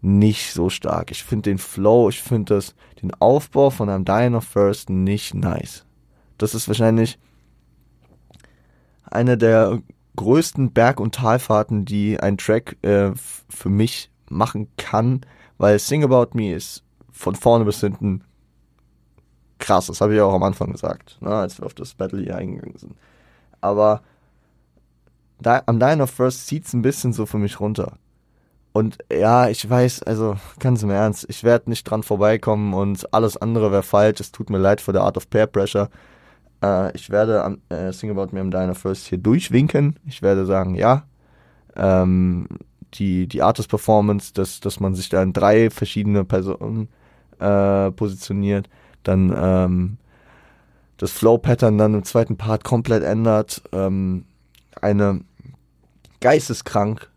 [0.02, 1.12] nicht so stark.
[1.12, 2.60] Ich finde den Flow, ich finde
[3.00, 5.86] den Aufbau von I'm Dying of First nicht nice.
[6.38, 7.20] Das ist wahrscheinlich
[9.08, 9.80] eine der
[10.16, 15.20] größten Berg- und Talfahrten, die ein Track äh, für mich machen kann,
[15.56, 18.22] weil Sing About Me ist von vorne bis hinten
[19.58, 19.86] krass.
[19.86, 22.76] Das habe ich auch am Anfang gesagt, ne, als wir auf das Battle hier eingegangen
[22.76, 22.94] sind.
[23.60, 24.02] Aber
[25.44, 27.98] am Dying of First zieht es ein bisschen so für mich runter.
[28.72, 33.36] Und ja, ich weiß, also ganz im Ernst, ich werde nicht dran vorbeikommen und alles
[33.36, 34.20] andere wäre falsch.
[34.20, 35.88] Es tut mir leid für der Art of Peer Pressure.
[36.62, 39.98] Äh, ich werde am äh, Sing About Me am Diner First hier durchwinken.
[40.06, 41.04] Ich werde sagen, ja.
[41.74, 42.48] Ähm,
[42.94, 46.88] die, die Artist Performance, dass, dass man sich da in drei verschiedene Personen
[47.38, 48.68] äh, positioniert,
[49.08, 49.98] dann ähm,
[50.96, 54.24] das Flow-Pattern dann im zweiten Part komplett ändert, ähm,
[54.80, 55.20] eine
[56.20, 57.10] geisteskrank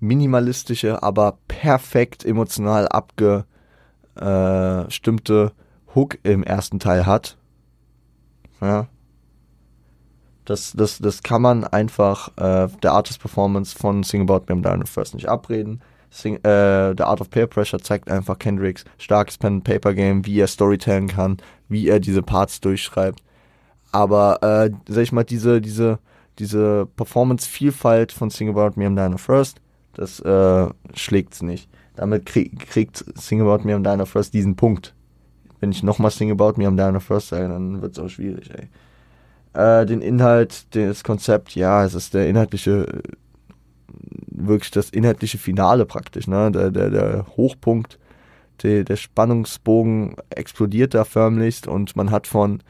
[0.00, 5.52] minimalistische, aber perfekt emotional abgestimmte
[5.94, 7.36] Hook im ersten Teil hat,
[8.60, 8.88] ja.
[10.44, 14.62] Das, das, das kann man einfach äh, der Artist Performance von Sing About Me am
[14.62, 15.80] Dino First nicht abreden.
[16.14, 21.08] Sing, äh, The Art of Peer Pressure zeigt einfach Kendricks starkes Pen-Paper-Game, wie er Storytelling
[21.08, 21.38] kann,
[21.70, 23.22] wie er diese Parts durchschreibt.
[23.92, 25.98] Aber, äh, sag ich mal, diese, diese,
[26.38, 29.60] diese Performance-Vielfalt von Sing About Me am Dino First,
[29.94, 31.68] das äh, schlägt's nicht.
[31.96, 34.94] damit krieg, kriegt Sing About Me am Diner First diesen Punkt.
[35.60, 38.50] Wenn ich nochmal Sing About Me am Diner First sage, dann wird es auch schwierig,
[38.50, 38.68] ey.
[39.54, 43.02] Äh, den Inhalt, das Konzept, ja, es ist der inhaltliche,
[44.34, 46.50] wirklich das inhaltliche Finale praktisch, ne?
[46.50, 47.98] Der, der, der Hochpunkt,
[48.62, 52.62] der, der Spannungsbogen explodiert da förmlichst und man hat von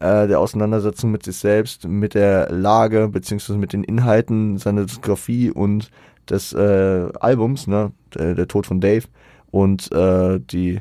[0.00, 5.50] äh, der Auseinandersetzung mit sich selbst, mit der Lage, beziehungsweise mit den Inhalten seiner Diskografie
[5.50, 5.90] und
[6.28, 9.04] des äh, Albums, ne, der, der, Tod von Dave
[9.50, 10.80] und äh, die,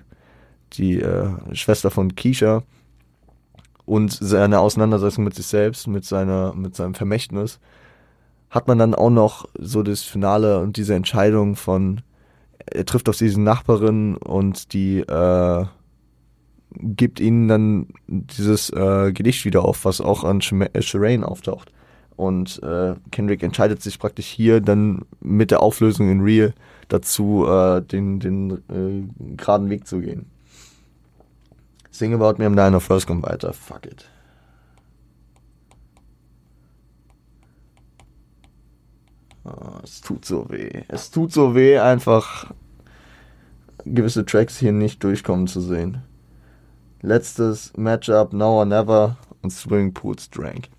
[0.73, 2.63] die äh, Schwester von Keisha
[3.85, 7.59] und seine Auseinandersetzung mit sich selbst, mit seiner, mit seinem Vermächtnis,
[8.53, 12.01] hat man dann auch noch so das Finale und diese Entscheidung von,
[12.67, 15.65] er trifft auf diese Nachbarin und die äh,
[16.75, 21.71] gibt ihnen dann dieses äh, Gedicht wieder auf, was auch an Shireen auftaucht.
[22.15, 26.53] Und äh, Kendrick entscheidet sich praktisch hier dann mit der Auflösung in Real
[26.89, 30.27] dazu, äh, den, den äh, geraden Weg zu gehen.
[31.89, 33.51] Sing About Me am Diner First kommt weiter.
[33.51, 34.12] Fuck it.
[39.83, 40.83] Es tut so weh.
[40.87, 42.51] Es tut so weh, einfach
[43.85, 46.03] gewisse Tracks hier nicht durchkommen zu sehen.
[47.01, 50.69] Letztes Matchup, Now or Never und Swimming Pools Drank.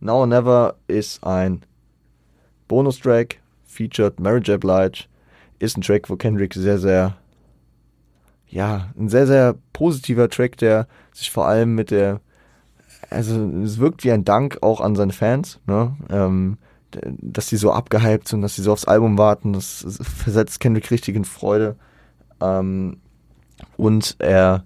[0.00, 1.62] Now or Never ist ein
[2.66, 4.58] Bonustrack, featured Mary J.
[4.60, 5.04] Blige,
[5.60, 7.16] ist ein Track, wo Kendrick sehr, sehr
[8.50, 12.20] ja, ein sehr, sehr positiver Track, der sich vor allem mit der,
[13.10, 15.96] also es wirkt wie ein Dank auch an seine Fans, ne?
[16.10, 16.58] Ähm,
[16.90, 21.16] dass sie so abgehypt sind, dass sie so aufs Album warten, das versetzt Kendrick richtig
[21.16, 21.76] in Freude.
[22.40, 22.98] Ähm,
[23.76, 24.64] und er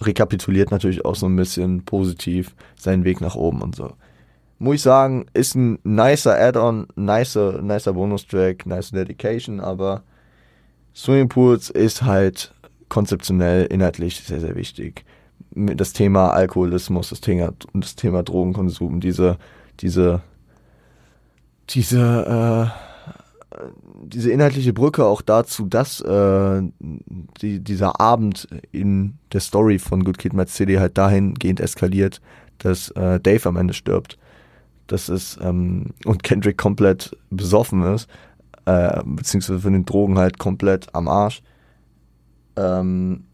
[0.00, 3.92] rekapituliert natürlich auch so ein bisschen positiv seinen Weg nach oben und so.
[4.58, 10.02] Muss ich sagen, ist ein nicer Add-on, nicer, nicer Bonustrack, nicer Dedication, aber
[10.94, 12.52] Swimmingpools ist halt
[12.88, 15.04] konzeptionell, inhaltlich sehr, sehr wichtig.
[15.50, 19.38] Das Thema Alkoholismus, das Thema, das Thema Drogenkonsum, diese,
[19.80, 20.22] diese,
[21.70, 22.72] diese,
[23.52, 23.66] äh,
[24.04, 26.62] diese inhaltliche Brücke auch dazu, dass äh,
[27.40, 32.20] die, dieser Abend in der Story von Good Kid, Mad City halt dahingehend eskaliert,
[32.58, 34.18] dass äh, Dave am Ende stirbt.
[34.86, 38.08] Das ist, ähm, und Kendrick komplett besoffen ist,
[38.64, 41.42] äh, beziehungsweise von den Drogen halt komplett am Arsch
[42.58, 43.24] ähm,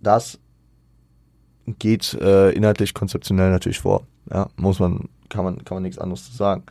[0.00, 0.38] das
[1.66, 4.06] geht äh, inhaltlich konzeptionell natürlich vor.
[4.30, 6.62] Ja, muss man, kann man, kann man nichts anderes zu sagen.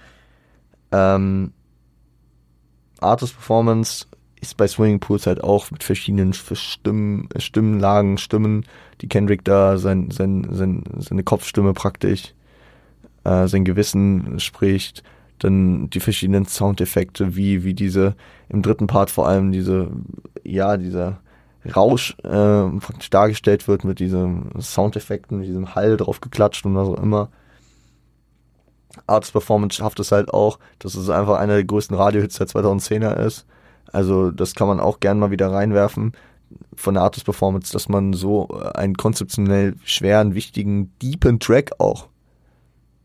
[0.92, 1.52] Ähm,
[3.00, 4.06] Artist Performance
[4.40, 8.66] ist bei Swinging Pools halt auch mit verschiedenen Stimmen, Stimmenlagen, Stimmen,
[9.02, 12.34] die Kendrick da sein, sein, sein, seine Kopfstimme praktisch,
[13.24, 15.04] äh, sein Gewissen spricht,
[15.40, 18.16] dann die verschiedenen Soundeffekte, wie, wie diese,
[18.50, 19.92] im dritten Part vor allem diese,
[20.44, 21.20] ja, dieser
[21.76, 22.30] Rausch äh,
[22.80, 27.30] praktisch dargestellt wird mit diesen Soundeffekten, mit diesem Hall drauf geklatscht und was auch immer.
[29.08, 33.16] Arts Performance schafft es halt auch, dass es einfach einer der größten Radiohits der 2010er
[33.26, 33.46] ist.
[33.92, 36.14] Also das kann man auch gern mal wieder reinwerfen
[36.76, 42.08] von der Artist Performance, dass man so einen konzeptionell schweren, wichtigen, deepen Track auch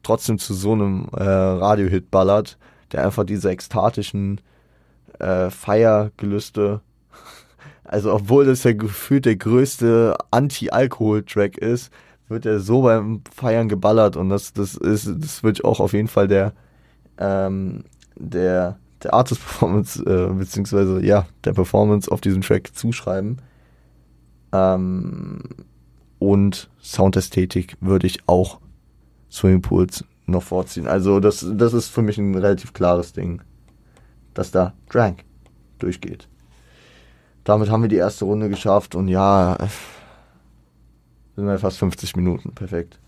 [0.03, 2.59] trotzdem zu so einem äh, Radiohit ballert,
[2.93, 4.41] der einfach diese ekstatischen
[5.19, 6.81] äh, Feiergelüste,
[7.85, 11.91] also obwohl das ja gefühlt der größte Anti-Alkohol-Track ist,
[12.29, 16.09] wird er so beim Feiern geballert und das, das ist, das wird auch auf jeden
[16.09, 16.53] Fall der,
[17.19, 17.85] ähm,
[18.17, 23.41] der, der Artist Performance, äh, beziehungsweise ja, der Performance auf diesem Track zuschreiben.
[24.53, 25.43] Ähm,
[26.19, 28.59] und Soundästhetik würde ich auch
[29.31, 30.87] Swimmingpools noch vorziehen.
[30.87, 33.43] Also das, das ist für mich ein relativ klares Ding,
[34.35, 35.25] dass da Drank
[35.79, 36.29] durchgeht.
[37.45, 39.57] Damit haben wir die erste Runde geschafft und ja,
[41.37, 42.99] sind wir fast 50 Minuten, perfekt.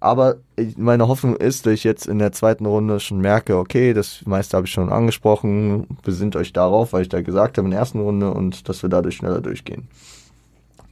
[0.00, 0.36] Aber
[0.76, 4.56] meine Hoffnung ist, dass ich jetzt in der zweiten Runde schon merke, okay, das meiste
[4.56, 8.00] habe ich schon angesprochen, besinnt euch darauf, weil ich da gesagt habe in der ersten
[8.00, 9.88] Runde und dass wir dadurch schneller durchgehen.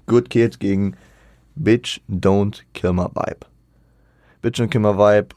[0.06, 0.96] Good Kid gegen
[1.54, 3.46] Bitch Don't Kill My Vibe.
[4.40, 5.36] Bitch und Kimmer Vibe,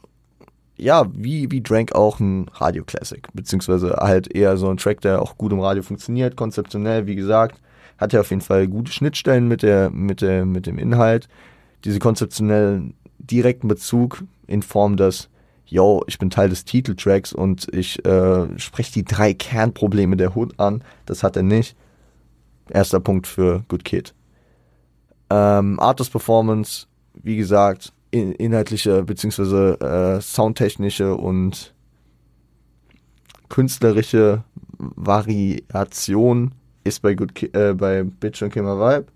[0.76, 5.38] ja, wie, wie Drank auch ein Radio-Classic, beziehungsweise halt eher so ein Track, der auch
[5.38, 7.60] gut im Radio funktioniert, konzeptionell, wie gesagt,
[7.98, 11.28] hat ja auf jeden Fall gute Schnittstellen mit der, mit der, mit dem Inhalt,
[11.84, 15.28] diese konzeptionellen direkten Bezug in Form des,
[15.66, 20.58] yo, ich bin Teil des Titeltracks und ich äh, spreche die drei Kernprobleme der Hood
[20.58, 21.76] an, das hat er nicht.
[22.68, 24.14] Erster Punkt für Good Kid.
[25.30, 31.74] Ähm, Artist Performance, wie gesagt, inhaltliche beziehungsweise äh, soundtechnische und
[33.48, 34.42] künstlerische
[34.78, 36.52] Variation
[36.86, 39.06] ist bei, Good Ki äh, bei Bitch und Kimmer Vibe.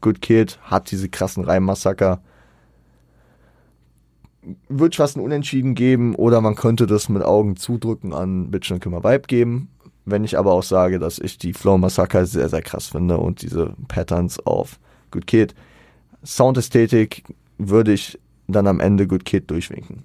[0.00, 2.20] Good Kid hat diese krassen Reimmassaker.
[4.68, 8.80] Wird fast ein Unentschieden geben oder man könnte das mit Augen zudrücken an Bitch und
[8.80, 9.70] Kimmer Vibe geben.
[10.04, 13.40] Wenn ich aber auch sage, dass ich die Flow Massaker sehr, sehr krass finde und
[13.40, 14.78] diese Patterns auf
[15.10, 15.54] Good Kid.
[16.22, 17.24] Soundästhetik
[17.56, 20.02] würde ich dann am Ende Good Kid durchwinken.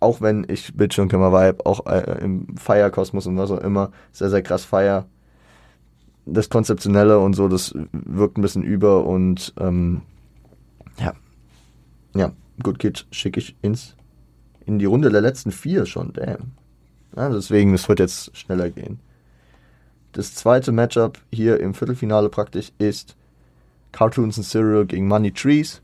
[0.00, 3.90] Auch wenn ich Bitch und Kimmer Vibe auch äh, im Fire-Kosmos und was auch immer
[4.12, 5.06] sehr, sehr krass feier.
[6.30, 10.02] Das Konzeptionelle und so, das wirkt ein bisschen über und ähm,
[10.98, 11.14] ja.
[12.14, 13.94] Ja, Good Kid schicke ich ins
[14.66, 16.52] in die Runde der letzten vier schon, damn.
[17.16, 19.00] Ja, deswegen, es wird jetzt schneller gehen.
[20.12, 23.16] Das zweite Matchup hier im Viertelfinale praktisch ist
[23.92, 25.80] Cartoons and Cereal gegen Money Trees.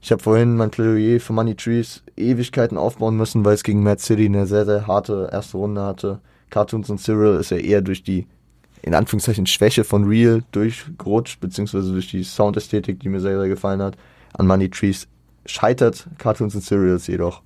[0.00, 4.00] Ich habe vorhin mein Plädoyer für Money Trees Ewigkeiten aufbauen müssen, weil es gegen Mad
[4.00, 6.20] City eine sehr, sehr harte erste Runde hatte.
[6.50, 8.26] Cartoons and Cereal ist ja eher durch die,
[8.82, 13.82] in Anführungszeichen, Schwäche von Real durchgerutscht, beziehungsweise durch die Soundästhetik, die mir sehr, sehr gefallen
[13.82, 13.96] hat.
[14.34, 15.08] An Money Trees
[15.46, 17.42] scheitert Cartoons and Cereals jedoch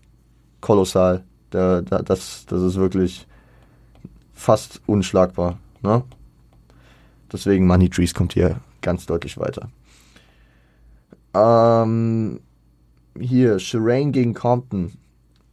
[0.61, 1.25] kolossal.
[1.51, 3.27] Da, da, das, das ist wirklich
[4.33, 5.59] fast unschlagbar.
[5.83, 6.03] Ne?
[7.31, 9.69] Deswegen Money Trees kommt hier ganz deutlich weiter.
[11.35, 12.41] Ähm,
[13.19, 14.93] hier, Shireen gegen Compton.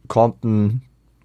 [0.08, 0.82] Compton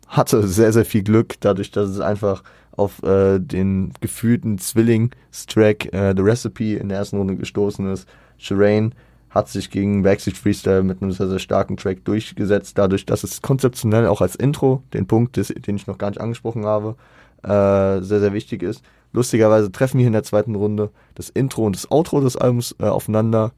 [0.08, 2.44] hatte sehr, sehr viel Glück, dadurch, dass es einfach
[2.78, 8.08] auf äh, den gefühlten Zwillings-Track äh, The Recipe in der ersten Runde gestoßen ist.
[8.38, 8.94] Shireen
[9.30, 13.42] hat sich gegen Backseat Freestyle mit einem sehr, sehr starken Track durchgesetzt, dadurch, dass es
[13.42, 16.96] konzeptionell auch als Intro, den Punkt, des, den ich noch gar nicht angesprochen habe,
[17.44, 18.82] äh, sehr, sehr wichtig ist.
[19.12, 22.86] Lustigerweise treffen hier in der zweiten Runde das Intro und das Outro des Albums äh,
[22.86, 23.52] aufeinander.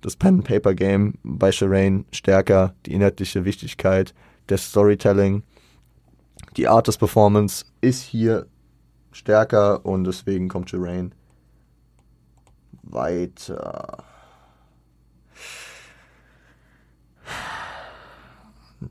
[0.00, 4.14] Das Pen-Paper-Game bei Shireen stärker, die inhaltliche Wichtigkeit,
[4.48, 5.42] der Storytelling,
[6.56, 8.46] die Art des Performance ist hier
[9.14, 11.14] stärker und deswegen kommt Shireen
[12.82, 14.04] weiter.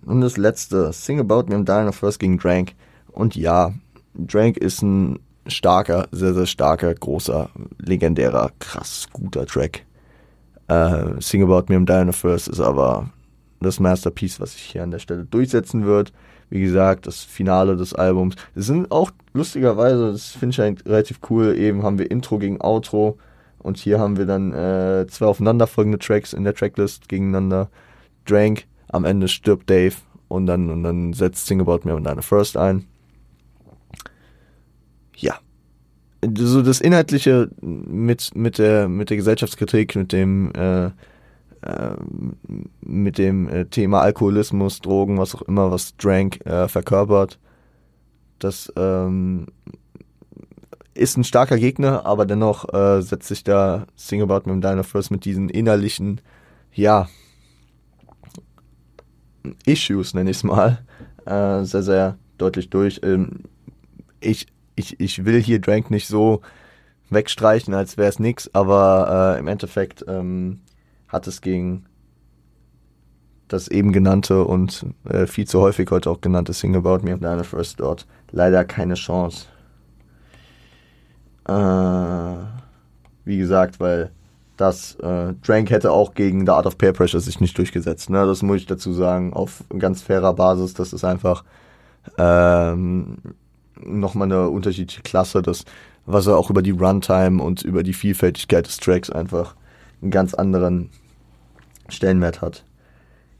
[0.05, 2.73] Und das letzte, Sing About Me und Dino First gegen Drank.
[3.11, 3.73] Und ja,
[4.15, 9.85] Drank ist ein starker, sehr, sehr starker, großer, legendärer, krass guter Track.
[10.67, 13.11] Äh, Sing About Me im Diana First ist aber
[13.59, 16.11] das Masterpiece, was sich hier an der Stelle durchsetzen wird.
[16.49, 18.35] Wie gesagt, das Finale des Albums.
[18.55, 22.61] Das sind auch lustigerweise, das finde ich eigentlich relativ cool, eben haben wir Intro gegen
[22.61, 23.17] Outro
[23.59, 27.69] und hier haben wir dann äh, zwei aufeinanderfolgende Tracks in der Tracklist gegeneinander.
[28.25, 29.95] Drank, am Ende stirbt Dave
[30.27, 32.85] und dann, und dann setzt Sing About Me und Diana First ein
[35.17, 35.39] ja,
[36.37, 40.91] so das Inhaltliche mit, mit, der, mit der Gesellschaftskritik, mit dem, äh,
[41.63, 41.95] äh,
[42.81, 47.39] mit dem äh, Thema Alkoholismus, Drogen, was auch immer, was Drank äh, verkörpert,
[48.39, 49.47] das ähm,
[50.93, 55.11] ist ein starker Gegner, aber dennoch äh, setzt sich da Sing About Me Dino First
[55.11, 56.21] mit diesen innerlichen,
[56.73, 57.07] ja,
[59.65, 60.79] Issues, nenne ich es mal,
[61.25, 63.01] äh, sehr, sehr deutlich durch.
[63.03, 63.43] Ähm,
[64.19, 66.41] ich ich, ich will hier Drank nicht so
[67.09, 70.61] wegstreichen, als wäre es nix, aber äh, im Endeffekt ähm,
[71.13, 71.85] hat es gegen
[73.47, 77.21] das eben genannte und äh, viel zu häufig heute auch genannte Sing About Me und
[77.21, 79.45] Nine First dort leider keine Chance.
[81.47, 82.35] Äh,
[83.25, 84.11] wie gesagt, weil
[84.57, 88.09] das äh, Drank hätte auch gegen The Art of Peer Pressure sich nicht durchgesetzt.
[88.09, 88.25] Ne?
[88.25, 90.73] Das muss ich dazu sagen, auf ganz fairer Basis.
[90.73, 91.43] Das ist einfach
[92.17, 93.17] ähm,
[93.83, 95.65] nochmal eine unterschiedliche Klasse, das,
[96.05, 99.55] was er auch über die Runtime und über die Vielfältigkeit des Tracks einfach
[100.01, 100.89] einen ganz anderen
[101.93, 102.65] Stellenwert hat.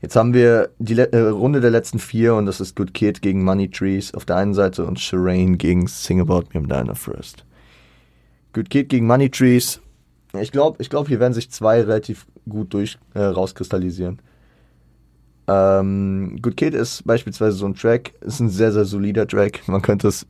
[0.02, 3.22] Jetzt haben wir die Le äh, Runde der letzten vier und das ist Good Kid
[3.22, 6.96] gegen Money Trees auf der einen Seite und Shireen gegen Sing About Me am Diner
[6.96, 7.46] First.
[8.52, 9.80] Good Kid gegen Money Trees.
[10.40, 14.20] Ich glaube, ich glaub, hier werden sich zwei relativ gut durch äh, rauskristallisieren.
[15.48, 19.68] Ähm, Good Kid ist beispielsweise so ein Track, ist ein sehr, sehr solider Track.
[19.68, 20.26] Man könnte es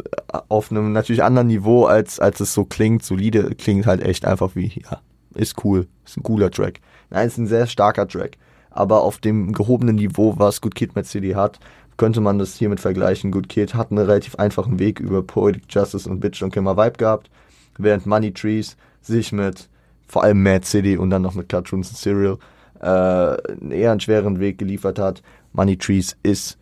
[0.49, 3.03] auf einem natürlich anderen Niveau, als, als es so klingt.
[3.03, 5.01] Solide klingt halt echt einfach wie, ja,
[5.35, 6.79] ist cool, ist ein cooler Track.
[7.09, 8.37] Nein, ist ein sehr starker Track.
[8.69, 11.59] Aber auf dem gehobenen Niveau, was Good Kid Mad City hat,
[11.97, 13.31] könnte man das hiermit vergleichen.
[13.31, 16.97] Good Kid hat einen relativ einfachen Weg über Poetic Justice und Bitch und Kimmer Vibe
[16.97, 17.29] gehabt,
[17.77, 19.69] während Money Trees sich mit
[20.07, 22.37] vor allem Mad City und dann noch mit Cartoons und Serial
[22.81, 25.21] äh, eher einen schweren Weg geliefert hat.
[25.53, 26.57] Money Trees ist,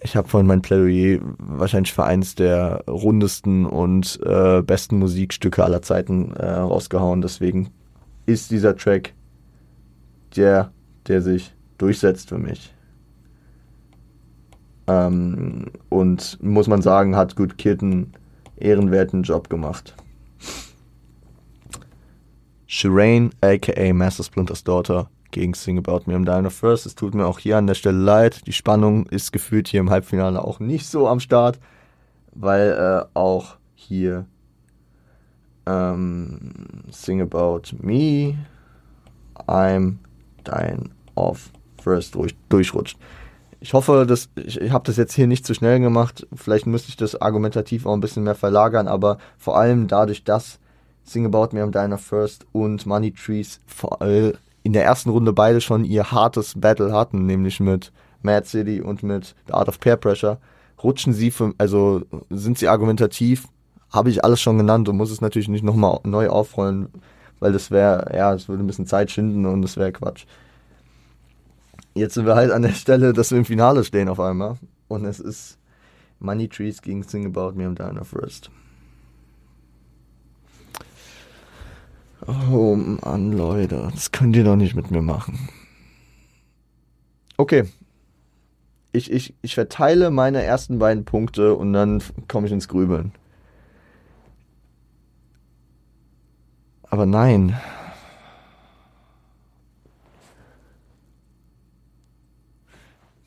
[0.00, 5.82] ich habe vorhin mein Plädoyer wahrscheinlich für eins der rundesten und äh, besten Musikstücke aller
[5.82, 7.20] Zeiten äh, rausgehauen.
[7.20, 7.70] Deswegen
[8.26, 9.12] ist dieser Track
[10.36, 10.72] der,
[11.06, 12.74] der sich durchsetzt für mich.
[14.86, 18.12] Ähm, und muss man sagen, hat Good Kid einen
[18.56, 19.94] ehrenwerten Job gemacht.
[22.66, 26.86] Shireen, aka Master Splinters Daughter, gegen Sing About Me im Dino First.
[26.86, 28.46] Es tut mir auch hier an der Stelle leid.
[28.46, 31.58] Die Spannung ist gefühlt hier im Halbfinale auch nicht so am Start,
[32.32, 34.26] weil äh, auch hier
[35.66, 38.36] ähm, Sing About Me,
[39.46, 39.96] I'm
[40.44, 41.50] Dying of
[41.82, 42.98] First durch, durchrutscht.
[43.60, 46.26] Ich hoffe, dass ich, ich habe das jetzt hier nicht zu schnell gemacht.
[46.34, 50.58] Vielleicht müsste ich das argumentativ auch ein bisschen mehr verlagern, aber vor allem dadurch, dass
[51.04, 53.60] Sing About Me am Diner First und Money Trees
[54.62, 59.02] in der ersten Runde beide schon ihr hartes Battle hatten, nämlich mit Mad City und
[59.02, 60.38] mit The Art of Peer Pressure,
[60.82, 63.48] rutschen sie, für, also sind sie argumentativ,
[63.90, 66.88] habe ich alles schon genannt und muss es natürlich nicht nochmal neu aufrollen,
[67.40, 70.26] weil das wäre, ja, es würde ein bisschen Zeit schinden und das wäre Quatsch.
[71.94, 75.04] Jetzt sind wir halt an der Stelle, dass wir im Finale stehen auf einmal und
[75.04, 75.58] es ist
[76.20, 78.50] Money Trees gegen Sing About Me am Diner First.
[82.26, 85.48] Oh Mann, Leute, das könnt ihr doch nicht mit mir machen.
[87.38, 87.64] Okay.
[88.92, 93.12] Ich, ich, ich verteile meine ersten beiden Punkte und dann komme ich ins Grübeln.
[96.90, 97.56] Aber nein.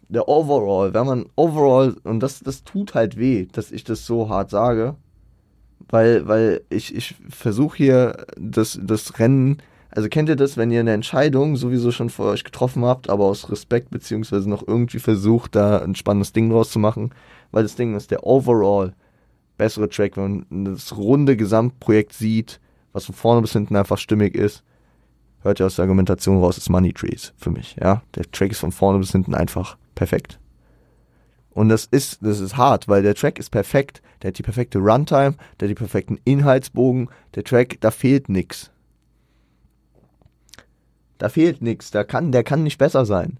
[0.10, 4.30] Der Overall, wenn man Overall, und das, das tut halt weh, dass ich das so
[4.30, 4.96] hart sage,
[5.90, 9.58] weil, weil ich, ich versuche hier das, das Rennen,
[9.90, 13.26] also kennt ihr das, wenn ihr eine Entscheidung sowieso schon vor euch getroffen habt, aber
[13.26, 17.12] aus Respekt beziehungsweise noch irgendwie versucht, da ein spannendes Ding draus zu machen,
[17.52, 18.94] weil das Ding ist der overall
[19.58, 22.60] bessere Track, wenn man das runde Gesamtprojekt sieht,
[22.94, 24.64] was von vorne bis hinten einfach stimmig ist,
[25.42, 28.02] hört ihr aus der Argumentation raus, ist Money Trees für mich, ja.
[28.16, 30.40] Der Track ist von vorne bis hinten einfach perfekt.
[31.54, 34.02] Und das ist, das ist hart, weil der Track ist perfekt.
[34.22, 37.10] Der hat die perfekte Runtime, der hat die perfekten Inhaltsbogen.
[37.36, 38.72] Der Track, da fehlt nix.
[41.20, 41.92] Da fehlt nix.
[41.92, 43.40] Da kann, der kann nicht besser sein.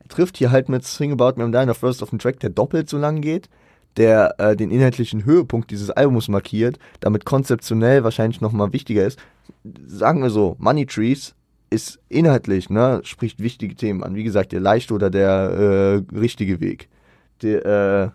[0.00, 2.50] Er trifft hier halt mit Sing About Me I'm Dying First auf einen Track, der
[2.50, 3.48] doppelt so lang geht,
[3.96, 9.18] der äh, den inhaltlichen Höhepunkt dieses Albums markiert, damit konzeptionell wahrscheinlich nochmal wichtiger ist.
[9.86, 11.34] Sagen wir so, Money Trees
[11.70, 14.14] ist inhaltlich, ne, spricht wichtige Themen an.
[14.14, 16.88] Wie gesagt, der leichte oder der äh, richtige Weg
[17.42, 18.10] der, äh,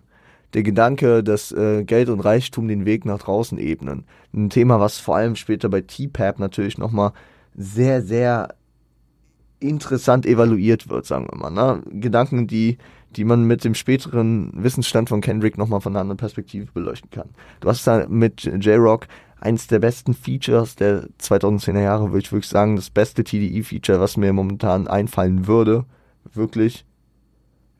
[0.54, 4.04] der Gedanke, dass äh, Geld und Reichtum den Weg nach draußen ebnen.
[4.34, 7.12] Ein Thema, was vor allem später bei T-Pap natürlich nochmal
[7.54, 8.54] sehr, sehr
[9.60, 11.50] interessant evaluiert wird, sagen wir mal.
[11.50, 11.82] Ne?
[11.90, 12.78] Gedanken, die,
[13.16, 17.30] die man mit dem späteren Wissensstand von Kendrick nochmal von einer anderen Perspektive beleuchten kann.
[17.60, 19.06] Du hast da mit J-Rock
[19.40, 24.16] eins der besten Features der 2010er Jahre, würde ich wirklich sagen, das beste TDE-Feature, was
[24.16, 25.84] mir momentan einfallen würde.
[26.34, 26.84] Wirklich.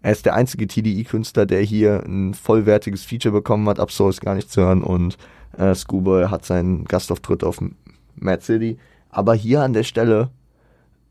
[0.01, 3.81] Er ist der einzige TDI-Künstler, der hier ein vollwertiges Feature bekommen hat.
[3.81, 5.19] Ab ist gar nicht zu hören und
[5.57, 7.61] äh, Schoolboy hat seinen Gastauftritt auf
[8.15, 8.79] Mad City.
[9.11, 10.31] Aber hier an der Stelle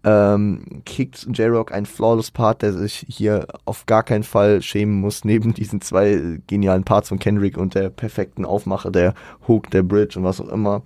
[0.08, 5.26] ähm, kickt J-Rock ein flawless Part, der sich hier auf gar keinen Fall schämen muss,
[5.26, 9.14] neben diesen zwei genialen Parts von Kendrick und der perfekten Aufmache, der
[9.50, 10.82] Hook, der Bridge und was auch immer.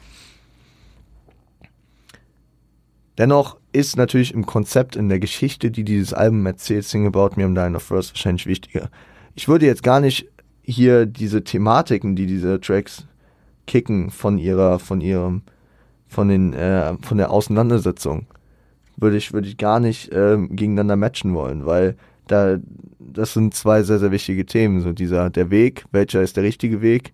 [3.19, 7.43] Dennoch ist natürlich im Konzept, in der Geschichte, die dieses Album erzählt, Sing About Me
[7.43, 8.89] I'm Dying of First wahrscheinlich wichtiger.
[9.35, 10.27] Ich würde jetzt gar nicht
[10.63, 13.05] hier diese Thematiken, die diese Tracks
[13.67, 15.43] kicken von ihrer, von ihrem,
[16.07, 18.25] von den, äh, von der Auseinandersetzung,
[19.01, 21.95] würde ich, würde ich gar nicht äh, gegeneinander matchen wollen, weil
[22.27, 22.57] da,
[22.99, 24.81] das sind zwei sehr, sehr wichtige Themen.
[24.81, 27.13] So dieser, der Weg, welcher ist der richtige Weg,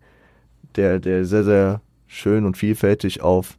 [0.75, 3.57] der, der sehr, sehr schön und vielfältig auf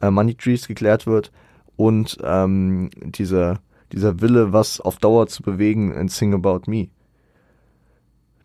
[0.00, 1.32] äh, Money Trees geklärt wird
[1.76, 3.60] und ähm, dieser,
[3.92, 6.88] dieser Wille, was auf Dauer zu bewegen in Sing About Me.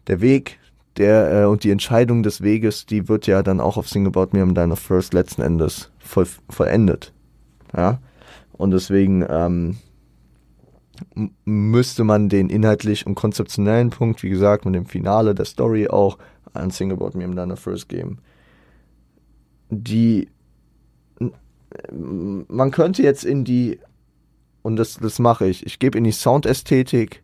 [0.07, 0.59] Der Weg,
[0.97, 4.29] der äh, und die Entscheidung des Weges, die wird ja dann auch auf Sing About
[4.31, 7.11] Me am Deiner First letzten Endes voll, vollendet.
[7.75, 7.99] Ja.
[8.57, 9.77] Und deswegen ähm,
[11.43, 16.17] müsste man den inhaltlich und konzeptionellen Punkt, wie gesagt, mit dem Finale der Story auch
[16.53, 18.19] an Sing About Me am Deiner First geben.
[19.69, 20.29] Die
[21.91, 23.79] man könnte jetzt in die,
[24.61, 27.23] und das, das mache ich, ich gebe in die Soundästhetik,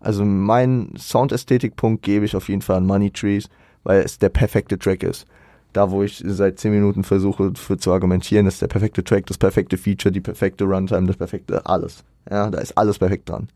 [0.00, 3.48] also meinen Soundästhetik-Punkt gebe ich auf jeden Fall an Money Trees,
[3.82, 5.26] weil es der perfekte Track ist.
[5.72, 9.38] Da, wo ich seit 10 Minuten versuche für zu argumentieren, ist der perfekte Track, das
[9.38, 12.04] perfekte Feature, die perfekte Runtime, das perfekte alles.
[12.30, 13.48] Ja, da ist alles perfekt dran.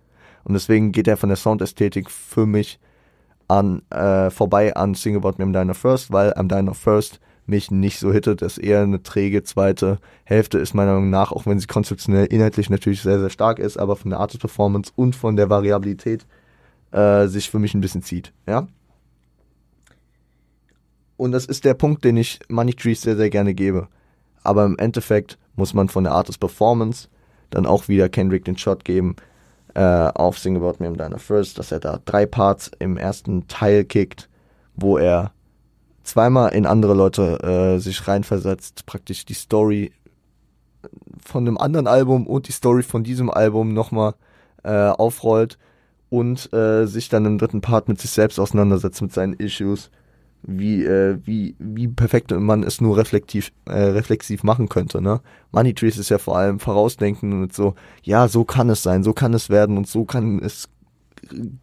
[0.45, 2.79] Und deswegen geht er von der Soundästhetik für mich
[3.49, 7.71] an, äh, vorbei an Sing About Me I'm Diner First, weil I'm Diner First mich
[7.71, 8.43] nicht so hittet.
[8.43, 12.27] Das ist eher eine träge zweite Hälfte ist meiner Meinung nach, auch wenn sie konzeptionell
[12.27, 15.51] inhaltlich natürlich sehr, sehr stark ist, aber von der Art des Performance und von der
[15.51, 16.27] Variabilität
[16.93, 18.33] äh, sich für mich ein bisschen zieht.
[18.47, 18.69] Ja.
[21.23, 23.87] Und das ist der Punkt, den ich Money Trees sehr, sehr gerne gebe.
[24.43, 27.07] Aber im Endeffekt muss man von der Art des Performance
[27.51, 29.15] dann auch wieder Kendrick den Shot geben
[29.75, 33.47] äh, auf Sing About Me I'm Diner First, dass er da drei Parts im ersten
[33.47, 34.29] Teil kickt,
[34.75, 35.31] wo er
[36.03, 39.93] zweimal in andere Leute äh, sich reinversetzt, praktisch die Story
[41.25, 44.15] von einem anderen Album und die Story von diesem Album nochmal
[44.65, 45.57] äh, aufrollt
[46.11, 49.89] und äh, sich dann im dritten Part mit sich selbst auseinandersetzt, mit seinen Issues,
[50.43, 55.01] wie, äh, wie, wie perfekt man es nur reflektiv, äh, reflexiv machen könnte.
[55.01, 55.21] Ne?
[55.53, 59.13] Money Trees ist ja vor allem vorausdenken und so, ja, so kann es sein, so
[59.13, 60.69] kann es werden und so kann es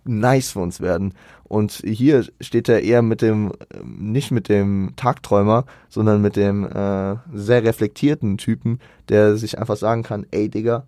[0.05, 1.13] nice für uns werden.
[1.43, 3.51] Und hier steht er eher mit dem,
[3.83, 10.03] nicht mit dem Tagträumer, sondern mit dem äh, sehr reflektierten Typen, der sich einfach sagen
[10.03, 10.85] kann, ey Digga,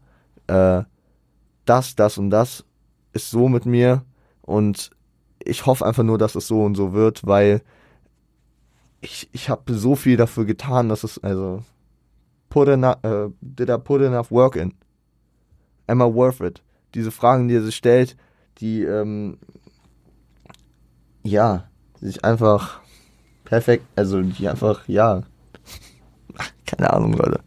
[0.48, 0.84] äh,
[1.66, 2.64] das, das und das
[3.14, 4.04] ist so mit mir
[4.42, 4.92] und
[5.44, 7.62] ich hoffe einfach nur, dass es so und so wird, weil
[9.02, 11.64] ich, ich habe so viel dafür getan, dass es, also,
[12.50, 14.74] put enough, uh, did I put enough work in?
[15.88, 16.62] Am I worth it?
[16.94, 18.16] Diese Fragen, die er sich stellt,
[18.60, 19.38] die, ähm,
[21.24, 22.82] ja, sich einfach
[23.44, 25.24] perfekt, also die einfach, ja,
[26.66, 27.42] keine Ahnung, Leute.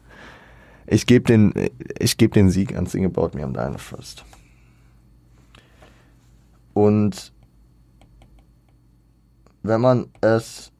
[0.86, 1.54] Ich gebe den,
[1.98, 4.24] ich gebe den Sieg an Sing About Me am Diner First.
[6.74, 7.32] Und
[9.62, 10.73] wenn man es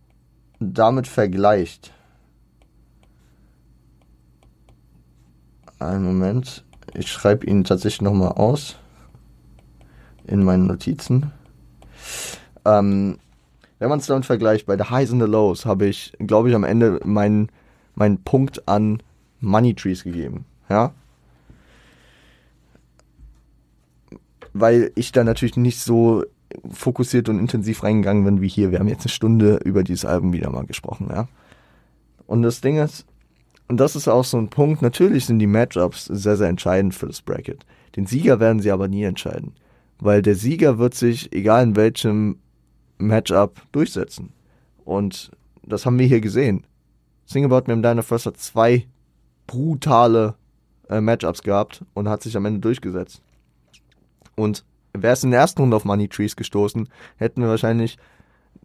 [0.61, 1.92] damit vergleicht,
[5.78, 8.76] einen Moment, ich schreibe ihn tatsächlich nochmal aus
[10.26, 11.32] in meinen Notizen.
[12.64, 13.18] Ähm,
[13.78, 16.55] wenn man es damit vergleicht, bei The Highs and the Lows habe ich, glaube ich,
[16.55, 17.50] am Ende meinen
[17.94, 19.02] meinen Punkt an
[19.40, 20.46] Money Trees gegeben.
[20.68, 20.92] Ja.
[24.52, 26.24] Weil ich da natürlich nicht so
[26.70, 28.70] fokussiert und intensiv reingegangen bin wie hier.
[28.70, 31.28] Wir haben jetzt eine Stunde über dieses Album wieder mal gesprochen, ja.
[32.26, 33.05] Und das Ding ist,
[33.68, 37.07] und das ist auch so ein Punkt, natürlich sind die Matchups sehr, sehr entscheidend für
[37.07, 37.64] das Bracket.
[37.96, 39.52] Den Sieger werden sie aber nie entscheiden
[39.98, 42.38] weil der Sieger wird sich, egal in welchem
[42.98, 44.32] Matchup, durchsetzen.
[44.84, 45.30] Und
[45.62, 46.66] das haben wir hier gesehen.
[47.26, 48.86] Sing About Me im Diner First hat zwei
[49.46, 50.34] brutale
[50.88, 53.22] äh, Matchups gehabt und hat sich am Ende durchgesetzt.
[54.36, 54.64] Und
[54.97, 57.99] wäre es in der ersten Runde auf Money Trees gestoßen, hätten wir wahrscheinlich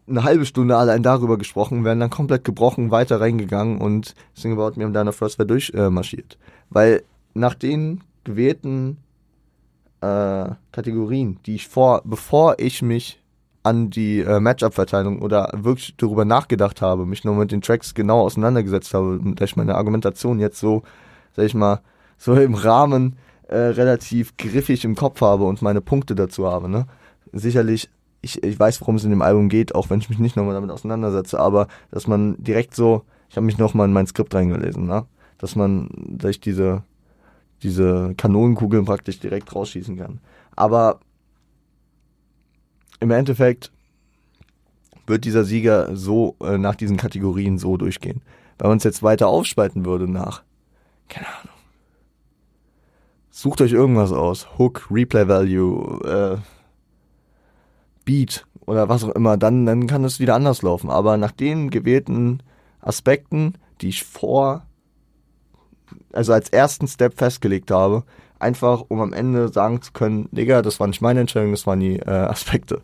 [0.08, 4.78] eine halbe Stunde allein darüber gesprochen, wären dann komplett gebrochen weiter reingegangen und Sing About
[4.78, 6.34] Me im Diner First wäre durchmarschiert.
[6.34, 6.38] Äh,
[6.70, 7.04] Weil
[7.34, 8.98] nach den gewählten
[10.02, 13.22] äh, Kategorien, die ich vor, bevor ich mich
[13.64, 18.22] an die äh, Matchup-Verteilung oder wirklich darüber nachgedacht habe, mich nur mit den Tracks genau
[18.22, 20.84] auseinandergesetzt habe, dass ich meine Argumentation jetzt so,
[21.36, 21.82] sag ich mal,
[22.18, 23.18] so im Rahmen
[23.50, 26.70] äh, relativ griffig im Kopf habe und meine Punkte dazu habe.
[26.70, 26.88] Ne?
[27.32, 27.90] Sicherlich,
[28.22, 30.56] ich, ich weiß, worum es in dem Album geht, auch wenn ich mich nicht nochmal
[30.56, 34.86] damit auseinandersetze, aber dass man direkt so, ich habe mich nochmal in mein Skript reingelesen,
[34.86, 35.06] ne?
[35.38, 36.84] dass man durch diese
[37.64, 40.20] diese Kanonenkugeln praktisch direkt rausschießen kann.
[40.56, 41.00] Aber
[43.00, 43.72] im Endeffekt
[45.08, 48.22] wird dieser Sieger so äh, nach diesen Kategorien so durchgehen.
[48.58, 50.44] Wenn man es jetzt weiter aufspalten würde nach,
[51.08, 51.49] keine Ahnung,
[53.40, 56.38] sucht euch irgendwas aus, Hook, Replay Value, äh,
[58.04, 60.90] Beat oder was auch immer, dann, dann kann es wieder anders laufen.
[60.90, 62.44] Aber nach den gewählten
[62.82, 64.66] Aspekten, die ich vor
[66.12, 68.04] also als ersten Step festgelegt habe,
[68.40, 71.80] einfach um am Ende sagen zu können, Digga, das war nicht meine Entscheidung, das waren
[71.80, 72.82] die äh, Aspekte.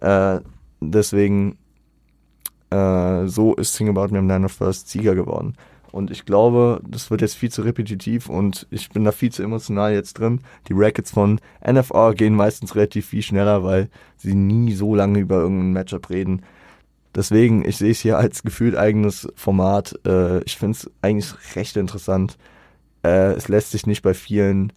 [0.00, 0.40] Äh,
[0.80, 1.58] deswegen,
[2.70, 5.56] äh, so ist Sing About Me am Nine of First Sieger geworden.
[5.90, 9.42] Und ich glaube, das wird jetzt viel zu repetitiv und ich bin da viel zu
[9.42, 10.40] emotional jetzt drin.
[10.68, 15.36] Die Rackets von NFR gehen meistens relativ viel schneller, weil sie nie so lange über
[15.36, 16.42] irgendein Matchup reden.
[17.14, 19.98] Deswegen, ich sehe es hier als gefühlt eigenes Format.
[20.06, 22.36] Äh, ich finde es eigentlich recht interessant.
[23.02, 24.72] Äh, es lässt sich nicht bei vielen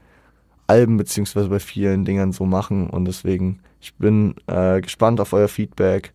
[0.68, 5.49] Alben beziehungsweise bei vielen Dingern so machen und deswegen, ich bin äh, gespannt auf euer
[5.49, 6.14] Feedback.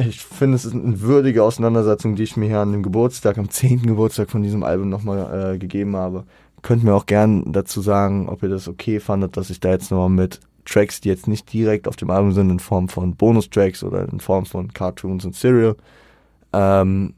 [0.00, 3.48] Ich finde, es ist eine würdige Auseinandersetzung, die ich mir hier an dem Geburtstag, am
[3.48, 3.82] 10.
[3.86, 6.24] Geburtstag von diesem Album nochmal äh, gegeben habe.
[6.62, 9.92] Könnt mir auch gern dazu sagen, ob ihr das okay fandet, dass ich da jetzt
[9.92, 13.84] nochmal mit Tracks, die jetzt nicht direkt auf dem Album sind, in Form von Bonustracks
[13.84, 15.76] oder in Form von Cartoons und Serial.
[16.52, 17.14] Ähm,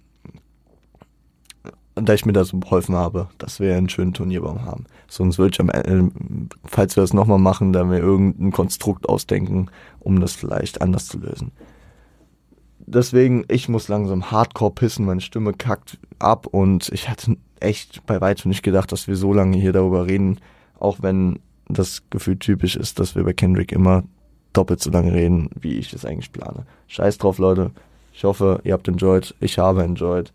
[1.94, 4.84] da ich mir da so geholfen habe, dass wir einen schönen Turnierbaum haben.
[5.08, 6.12] Sonst würde ich am Ende,
[6.64, 11.18] falls wir das nochmal machen, da mir irgendein Konstrukt ausdenken, um das vielleicht anders zu
[11.18, 11.50] lösen.
[12.91, 18.18] Deswegen, ich muss langsam hardcore pissen, meine Stimme kackt ab und ich hatte echt bei
[18.22, 20.39] weitem nicht gedacht, dass wir so lange hier darüber reden,
[20.80, 24.05] auch wenn das Gefühl typisch ist, dass wir bei Kendrick immer
[24.55, 26.64] doppelt so lange reden, wie ich es eigentlich plane.
[26.86, 27.72] Scheiß drauf, Leute.
[28.14, 29.34] Ich hoffe, ihr habt enjoyed.
[29.39, 30.32] Ich habe enjoyed.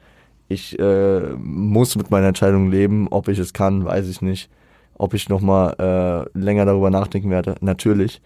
[0.47, 3.07] Ich äh, muss mit meiner Entscheidung leben.
[3.09, 4.51] Ob ich es kann, weiß ich nicht.
[4.93, 8.21] Ob ich nochmal äh, länger darüber nachdenken werde, natürlich.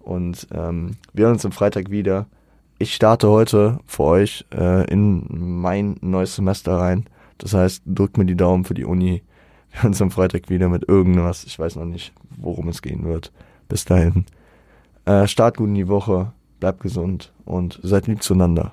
[0.00, 2.26] Und ähm, wir hören uns am Freitag wieder.
[2.78, 7.06] Ich starte heute für euch äh, in mein neues Semester rein.
[7.38, 9.22] Das heißt, drückt mir die Daumen für die Uni.
[9.70, 11.44] Wir hören uns am Freitag wieder mit irgendwas.
[11.44, 13.32] Ich weiß noch nicht, worum es gehen wird.
[13.68, 14.26] Bis dahin.
[15.06, 18.72] Äh, start gut in die Woche, bleibt gesund und seid lieb zueinander.